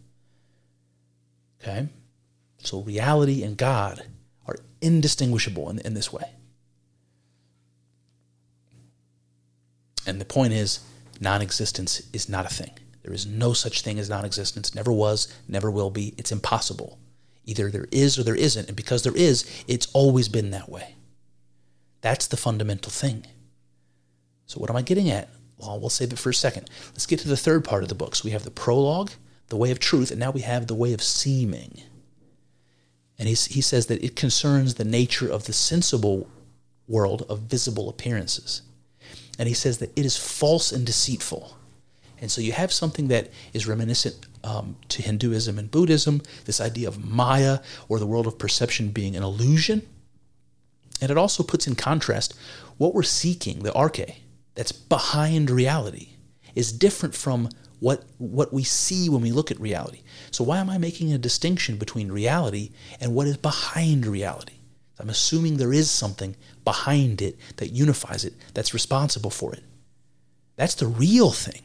[1.61, 1.89] Okay?
[2.57, 4.05] So reality and God
[4.47, 6.33] are indistinguishable in, in this way.
[10.05, 10.79] And the point is,
[11.19, 12.71] non existence is not a thing.
[13.03, 16.13] There is no such thing as non existence, never was, never will be.
[16.17, 16.99] It's impossible.
[17.45, 18.67] Either there is or there isn't.
[18.67, 20.95] And because there is, it's always been that way.
[22.01, 23.27] That's the fundamental thing.
[24.45, 25.29] So, what am I getting at?
[25.57, 26.69] Well, we'll save it for a second.
[26.91, 28.15] Let's get to the third part of the book.
[28.15, 29.11] So, we have the prologue,
[29.47, 31.81] the way of truth, and now we have the way of seeming.
[33.19, 36.29] And he, he says that it concerns the nature of the sensible
[36.87, 38.61] world of visible appearances.
[39.39, 41.57] And he says that it is false and deceitful.
[42.23, 44.15] And so you have something that is reminiscent
[44.45, 47.59] um, to Hinduism and Buddhism, this idea of Maya
[47.89, 49.85] or the world of perception being an illusion.
[51.01, 52.33] And it also puts in contrast
[52.77, 54.15] what we're seeking, the arche,
[54.55, 56.11] that's behind reality,
[56.55, 57.49] is different from
[57.81, 59.99] what, what we see when we look at reality.
[60.31, 62.71] So, why am I making a distinction between reality
[63.01, 64.59] and what is behind reality?
[64.97, 69.63] I'm assuming there is something behind it that unifies it, that's responsible for it.
[70.55, 71.63] That's the real thing.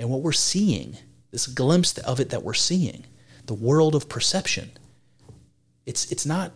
[0.00, 0.96] And what we're seeing,
[1.30, 3.04] this glimpse of it that we're seeing,
[3.46, 4.72] the world of perception,
[5.86, 6.52] it's, it's not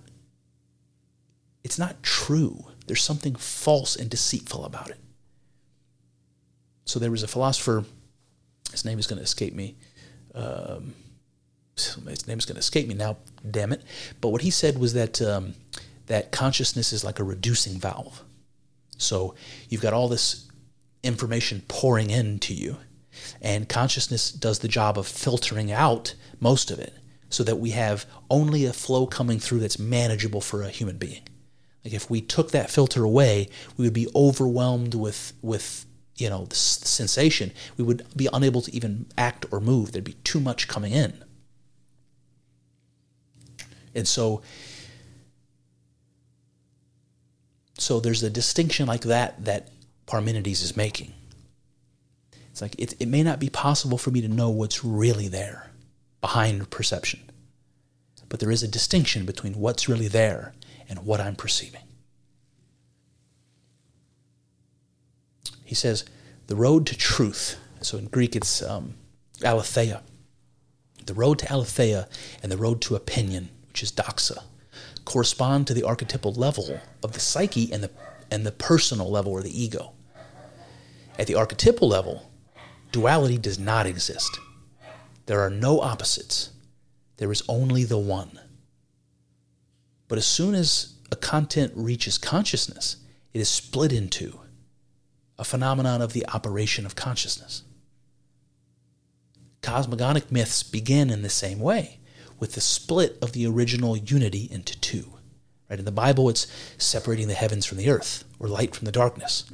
[1.65, 2.67] it's not true.
[2.87, 4.99] There's something false and deceitful about it.
[6.85, 7.85] So there was a philosopher,
[8.71, 9.77] his name is going to escape me.
[10.35, 10.95] Um,
[11.75, 13.17] his name is going to escape me now,
[13.51, 13.83] damn it.
[14.21, 15.55] But what he said was that um,
[16.07, 18.23] that consciousness is like a reducing valve.
[18.99, 19.35] So
[19.71, 20.47] you've got all this
[21.03, 22.77] information pouring into you,
[23.41, 26.95] and consciousness does the job of filtering out most of it
[27.29, 31.23] so that we have only a flow coming through that's manageable for a human being.
[31.85, 35.87] Like if we took that filter away, we would be overwhelmed with with
[36.17, 37.53] you know the sensation.
[37.77, 39.93] We would be unable to even act or move.
[39.93, 41.23] There'd be too much coming in.
[43.95, 44.43] And so
[47.79, 49.69] So there's a distinction like that that
[50.07, 51.13] Parmenides is making.
[52.55, 55.73] It's like it, it may not be possible for me to know what's really there
[56.21, 57.19] behind perception,
[58.29, 60.55] but there is a distinction between what's really there
[60.89, 61.81] and what I'm perceiving.
[65.65, 66.05] He says,
[66.47, 67.59] the road to truth.
[67.81, 68.95] So in Greek, it's um,
[69.43, 70.03] aletheia.
[71.07, 72.07] The road to aletheia
[72.41, 74.45] and the road to opinion, which is doxa
[75.05, 77.91] correspond to the archetypal level of the psyche and the,
[78.31, 79.91] and the personal level or the ego.
[81.19, 82.31] At the archetypal level,
[82.95, 84.39] duality does not exist.
[85.27, 86.51] There are no opposites.
[87.17, 88.39] There is only the one.
[90.07, 92.99] But as soon as a content reaches consciousness,
[93.33, 94.39] it is split into
[95.41, 97.65] a phenomenon of the operation of consciousness.
[99.61, 101.99] cosmogonic myths begin in the same way,
[102.39, 105.15] with the split of the original unity into two.
[105.69, 105.81] Right?
[105.81, 106.47] In the Bible, it's
[106.79, 109.51] separating the heavens from the earth, or light from the darkness.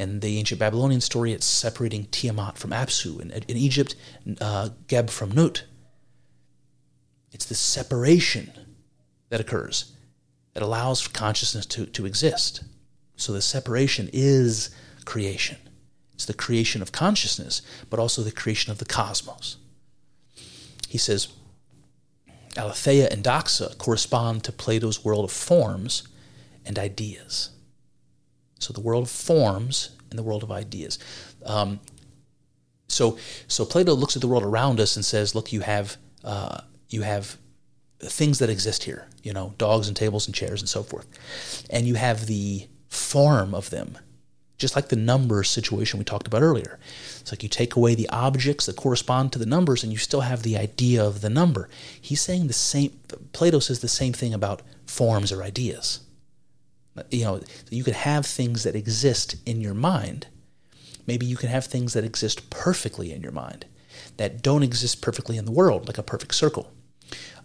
[0.00, 3.20] In the ancient Babylonian story, it's separating Tiamat from Apsu.
[3.20, 3.94] In, in Egypt,
[4.40, 5.64] uh, Geb from Nut.
[7.32, 8.50] It's the separation
[9.28, 9.92] that occurs
[10.54, 12.64] that allows consciousness to, to exist.
[13.16, 14.70] So the separation is
[15.04, 15.58] creation.
[16.14, 17.60] It's the creation of consciousness,
[17.90, 19.58] but also the creation of the cosmos.
[20.88, 21.28] He says,
[22.56, 26.08] Aletheia and Doxa correspond to Plato's world of forms
[26.64, 27.50] and ideas.
[28.60, 30.98] So the world of forms and the world of ideas.
[31.44, 31.80] Um,
[32.88, 33.18] so,
[33.48, 37.02] so Plato looks at the world around us and says, "Look, you have uh, you
[37.02, 37.36] have
[38.00, 39.06] things that exist here.
[39.22, 41.06] You know, dogs and tables and chairs and so forth,
[41.70, 43.98] and you have the form of them
[44.60, 46.78] just like the number situation we talked about earlier.
[47.18, 50.20] It's like you take away the objects that correspond to the numbers and you still
[50.20, 51.70] have the idea of the number.
[51.98, 52.92] He's saying the same,
[53.32, 56.00] Plato says the same thing about forms or ideas.
[57.10, 57.40] You know,
[57.70, 60.26] you could have things that exist in your mind.
[61.06, 63.66] Maybe you can have things that exist perfectly in your mind
[64.16, 66.72] that don't exist perfectly in the world, like a perfect circle.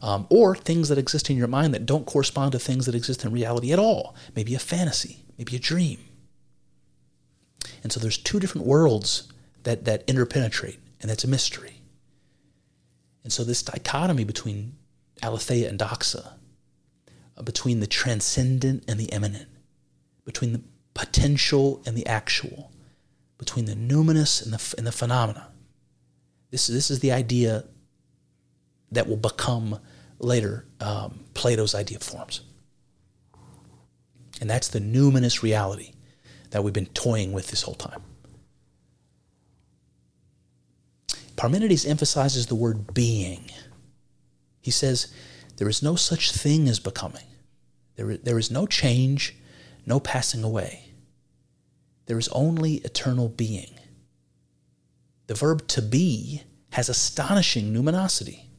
[0.01, 3.23] Um, or things that exist in your mind that don't correspond to things that exist
[3.23, 4.15] in reality at all.
[4.35, 5.99] Maybe a fantasy, maybe a dream.
[7.81, 9.31] And so there's two different worlds
[9.63, 11.81] that, that interpenetrate, and that's a mystery.
[13.23, 14.75] And so this dichotomy between
[15.23, 16.33] aletheia and doxa,
[17.43, 19.49] between the transcendent and the immanent,
[20.23, 20.61] between the
[20.93, 22.71] potential and the actual,
[23.37, 25.51] between the numinous and the, and the phenomena.
[26.51, 27.65] This, this is the idea
[28.91, 29.79] that will become
[30.19, 32.41] later um, Plato's idea of forms.
[34.39, 35.93] And that's the numinous reality
[36.51, 38.01] that we've been toying with this whole time.
[41.35, 43.51] Parmenides emphasizes the word being.
[44.61, 45.13] He says,
[45.57, 47.25] There is no such thing as becoming.
[47.95, 49.35] There, there is no change,
[49.85, 50.89] no passing away.
[52.07, 53.79] There is only eternal being.
[55.27, 58.49] The verb to be has astonishing numinosity.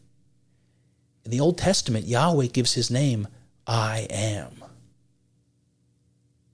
[1.24, 3.28] In the Old Testament, Yahweh gives his name,
[3.66, 4.64] I am.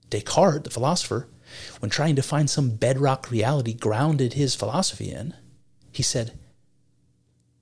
[0.09, 1.27] Descartes, the philosopher,
[1.79, 5.33] when trying to find some bedrock reality grounded his philosophy in,
[5.91, 6.37] he said,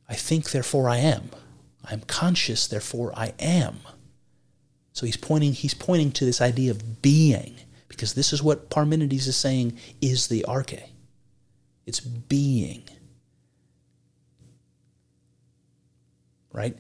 [0.09, 1.29] I think, therefore I am.
[1.83, 3.79] I am conscious, therefore I am.
[4.93, 7.55] So he's pointing, he's pointing to this idea of being,
[7.87, 10.83] because this is what Parmenides is saying is the arche.
[11.85, 12.83] It's being.
[16.51, 16.77] Right?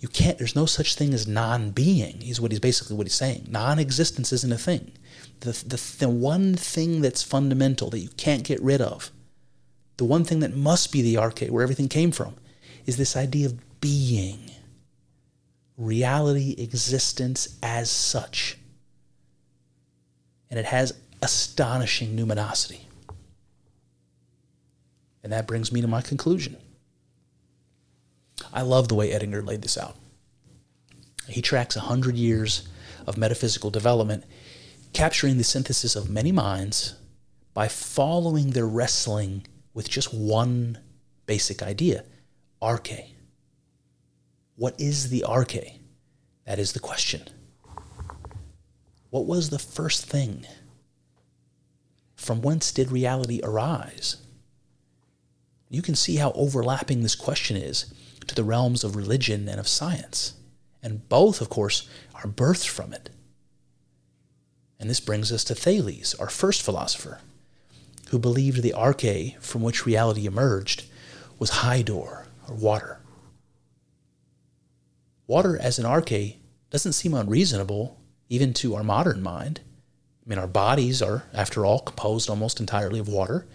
[0.00, 3.14] You can't, there's no such thing as non being, is what he's basically what he's
[3.14, 3.48] saying.
[3.50, 4.92] Non existence isn't a thing.
[5.40, 9.10] The, the, the one thing that's fundamental that you can't get rid of,
[9.96, 12.36] the one thing that must be the arche, where everything came from,
[12.88, 14.50] is this idea of being.
[15.76, 18.56] Reality, existence as such.
[20.50, 22.80] And it has astonishing numinosity.
[25.22, 26.56] And that brings me to my conclusion.
[28.54, 29.96] I love the way Edinger laid this out.
[31.28, 32.66] He tracks 100 years
[33.06, 34.24] of metaphysical development,
[34.94, 36.94] capturing the synthesis of many minds
[37.52, 40.78] by following their wrestling with just one
[41.26, 42.04] basic idea
[42.60, 43.12] arche.
[44.56, 45.78] What is the arche?
[46.44, 47.22] That is the question.
[49.10, 50.46] What was the first thing?
[52.16, 54.16] From whence did reality arise?
[55.70, 57.92] You can see how overlapping this question is
[58.26, 60.34] to the realms of religion and of science.
[60.82, 63.10] And both, of course, are birthed from it.
[64.80, 67.18] And this brings us to Thales, our first philosopher,
[68.10, 70.84] who believed the arche from which reality emerged
[71.38, 73.00] was hydor, or water.
[75.26, 76.36] Water as an arche
[76.70, 77.98] doesn't seem unreasonable
[78.28, 79.60] even to our modern mind.
[80.24, 83.46] I mean, our bodies are, after all, composed almost entirely of water,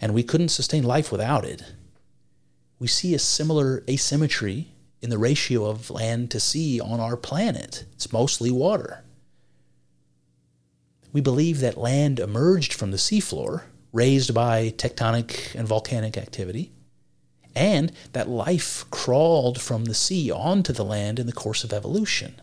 [0.00, 1.62] and we couldn't sustain life without it
[2.82, 4.66] we see a similar asymmetry
[5.00, 7.84] in the ratio of land to sea on our planet.
[7.92, 9.04] It's mostly water.
[11.12, 13.62] We believe that land emerged from the seafloor,
[13.92, 16.72] raised by tectonic and volcanic activity,
[17.54, 22.40] and that life crawled from the sea onto the land in the course of evolution.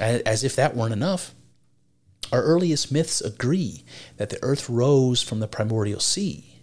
[0.00, 1.34] As if that weren't enough,
[2.32, 3.84] our earliest myths agree
[4.16, 6.60] that the earth rose from the primordial sea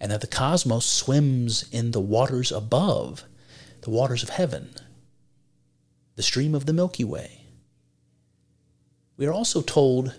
[0.00, 3.24] and that the cosmos swims in the waters above,
[3.82, 4.70] the waters of heaven,
[6.16, 7.42] the stream of the Milky Way.
[9.16, 10.14] We are also told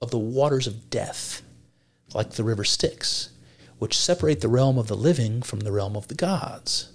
[0.00, 1.42] of the waters of death,
[2.14, 3.30] like the river Styx,
[3.78, 6.92] which separate the realm of the living from the realm of the gods.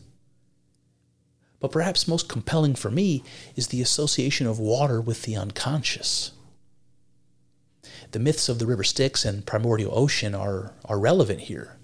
[1.59, 3.23] But perhaps most compelling for me
[3.55, 6.31] is the association of water with the unconscious.
[8.11, 11.77] The myths of the river Styx and primordial ocean are, are relevant here.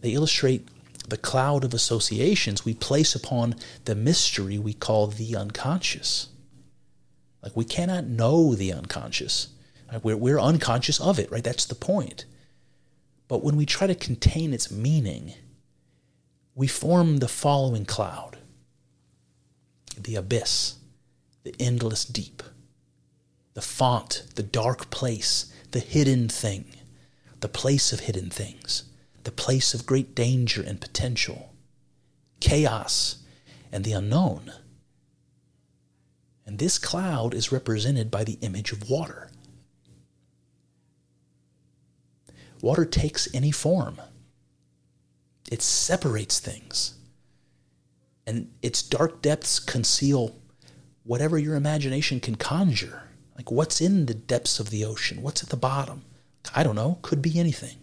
[0.00, 0.68] They illustrate
[1.08, 6.28] the cloud of associations we place upon the mystery we call the unconscious.
[7.42, 9.48] Like we cannot know the unconscious.
[10.02, 11.42] We're, we're unconscious of it, right?
[11.42, 12.24] That's the point.
[13.32, 15.32] But when we try to contain its meaning,
[16.54, 18.36] we form the following cloud
[19.96, 20.74] the abyss,
[21.42, 22.42] the endless deep,
[23.54, 26.76] the font, the dark place, the hidden thing,
[27.40, 28.84] the place of hidden things,
[29.24, 31.54] the place of great danger and potential,
[32.38, 33.16] chaos,
[33.72, 34.52] and the unknown.
[36.44, 39.31] And this cloud is represented by the image of water.
[42.62, 44.00] Water takes any form.
[45.50, 46.94] It separates things.
[48.24, 50.36] And its dark depths conceal
[51.02, 53.02] whatever your imagination can conjure.
[53.36, 55.22] Like what's in the depths of the ocean?
[55.22, 56.04] What's at the bottom?
[56.54, 57.00] I don't know.
[57.02, 57.78] Could be anything.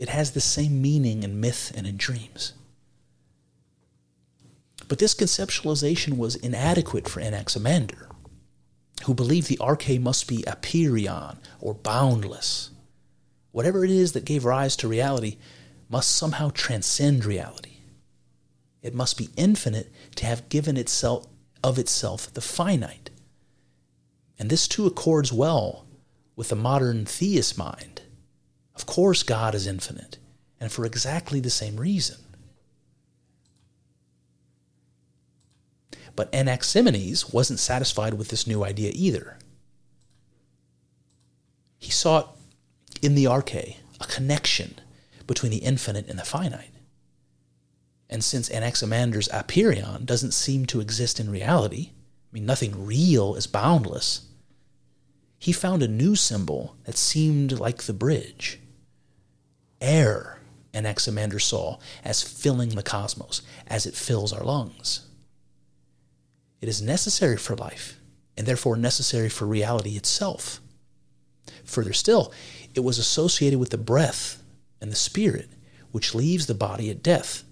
[0.00, 2.54] It has the same meaning in myth and in dreams.
[4.88, 8.09] But this conceptualization was inadequate for Anaximander
[9.04, 12.70] who believed the arche must be apeiron, or boundless.
[13.52, 15.36] Whatever it is that gave rise to reality
[15.88, 17.78] must somehow transcend reality.
[18.82, 21.26] It must be infinite to have given itself
[21.62, 23.10] of itself the finite.
[24.38, 25.86] And this too accords well
[26.36, 28.02] with the modern theist mind.
[28.74, 30.16] Of course, God is infinite,
[30.58, 32.16] and for exactly the same reason.
[36.16, 39.38] But Anaximenes wasn't satisfied with this new idea either.
[41.78, 42.36] He sought
[43.00, 44.74] in the arche a connection
[45.26, 46.74] between the infinite and the finite.
[48.08, 53.46] And since Anaximander's apeiron doesn't seem to exist in reality, I mean, nothing real is
[53.46, 54.26] boundless,
[55.40, 58.60] he found a new symbol that seemed like the bridge.
[59.80, 60.38] Air,
[60.74, 65.06] Anaximander saw as filling the cosmos, as it fills our lungs.
[66.60, 67.98] It is necessary for life,
[68.36, 70.60] and therefore necessary for reality itself.
[71.64, 72.32] Further still,
[72.74, 74.42] it was associated with the breath
[74.80, 75.50] and the spirit,
[75.90, 77.44] which leaves the body at death,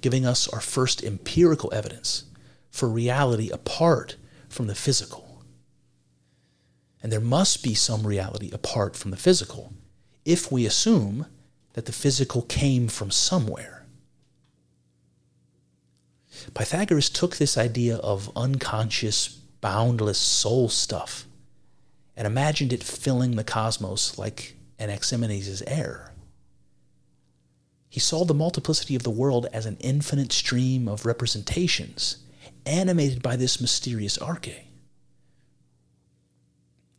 [0.00, 2.24] giving us our first empirical evidence
[2.70, 4.16] for reality apart
[4.48, 5.42] from the physical.
[7.02, 9.72] And there must be some reality apart from the physical
[10.24, 11.26] if we assume
[11.74, 13.77] that the physical came from somewhere.
[16.54, 19.28] Pythagoras took this idea of unconscious,
[19.60, 21.26] boundless soul stuff
[22.16, 26.12] and imagined it filling the cosmos like Anaximenes' air.
[27.88, 32.18] He saw the multiplicity of the world as an infinite stream of representations,
[32.66, 34.64] animated by this mysterious arche.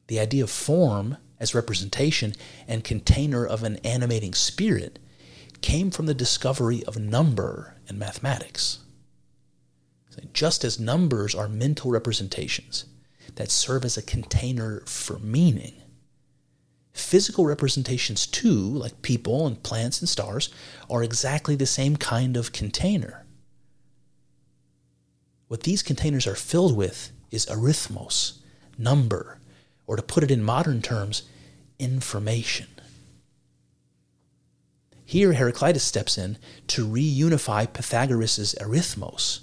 [0.08, 2.34] The idea of form as representation
[2.68, 5.00] and container of an animating spirit
[5.62, 8.80] came from the discovery of number in mathematics
[10.34, 12.86] just as numbers are mental representations
[13.36, 15.74] that serve as a container for meaning,
[16.94, 20.50] physical representations too, like people and plants and stars,
[20.90, 23.26] are exactly the same kind of container.
[25.48, 28.40] What these containers are filled with is arithmos,
[28.78, 29.40] number,
[29.88, 31.24] or to put it in modern terms,
[31.80, 32.68] information.
[35.06, 36.38] Here, Heraclitus steps in
[36.68, 39.40] to reunify Pythagoras' arithmos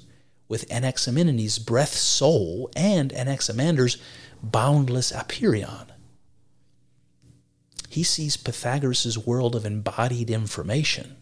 [0.48, 3.98] with Anaximenes' breath soul and Anaximander's
[4.42, 5.88] boundless apeiron.
[7.88, 11.16] He sees Pythagoras' world of embodied information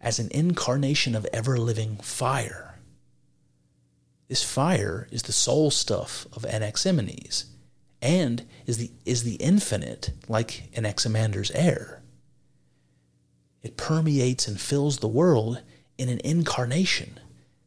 [0.00, 2.78] as an incarnation of ever living fire.
[4.28, 7.46] This fire is the soul stuff of Anaximenes
[8.02, 12.02] and is the, is the infinite, like Anaximander's air.
[13.62, 15.62] It permeates and fills the world
[15.98, 17.18] in an incarnation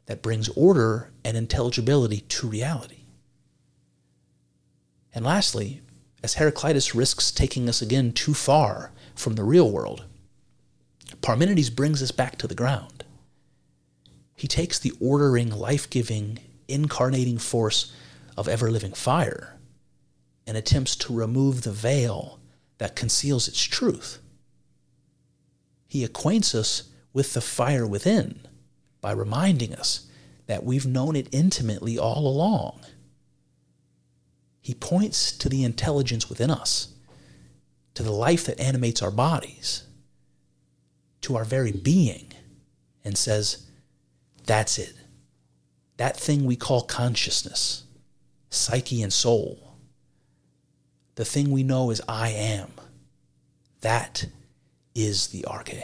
[0.10, 3.04] that brings order and intelligibility to reality.
[5.14, 5.82] And lastly,
[6.24, 10.06] as Heraclitus risks taking us again too far from the real world,
[11.22, 13.04] Parmenides brings us back to the ground.
[14.36, 17.94] He takes the ordering, life giving, incarnating force
[18.36, 19.60] of ever living fire
[20.48, 22.40] and attempts to remove the veil
[22.80, 24.18] that conceals its truth.
[25.88, 28.48] He acquaints us with the fire within
[29.02, 30.08] by reminding us
[30.48, 32.82] that we've known it intimately all along.
[34.62, 36.94] He points to the intelligence within us,
[37.94, 39.84] to the life that animates our bodies,
[41.22, 42.34] to our very being,
[43.04, 43.66] and says,
[44.46, 44.94] That's it.
[45.98, 47.84] That thing we call consciousness,
[48.50, 49.76] psyche, and soul,
[51.16, 52.72] the thing we know as I am,
[53.82, 54.26] that
[54.96, 55.84] is the arche.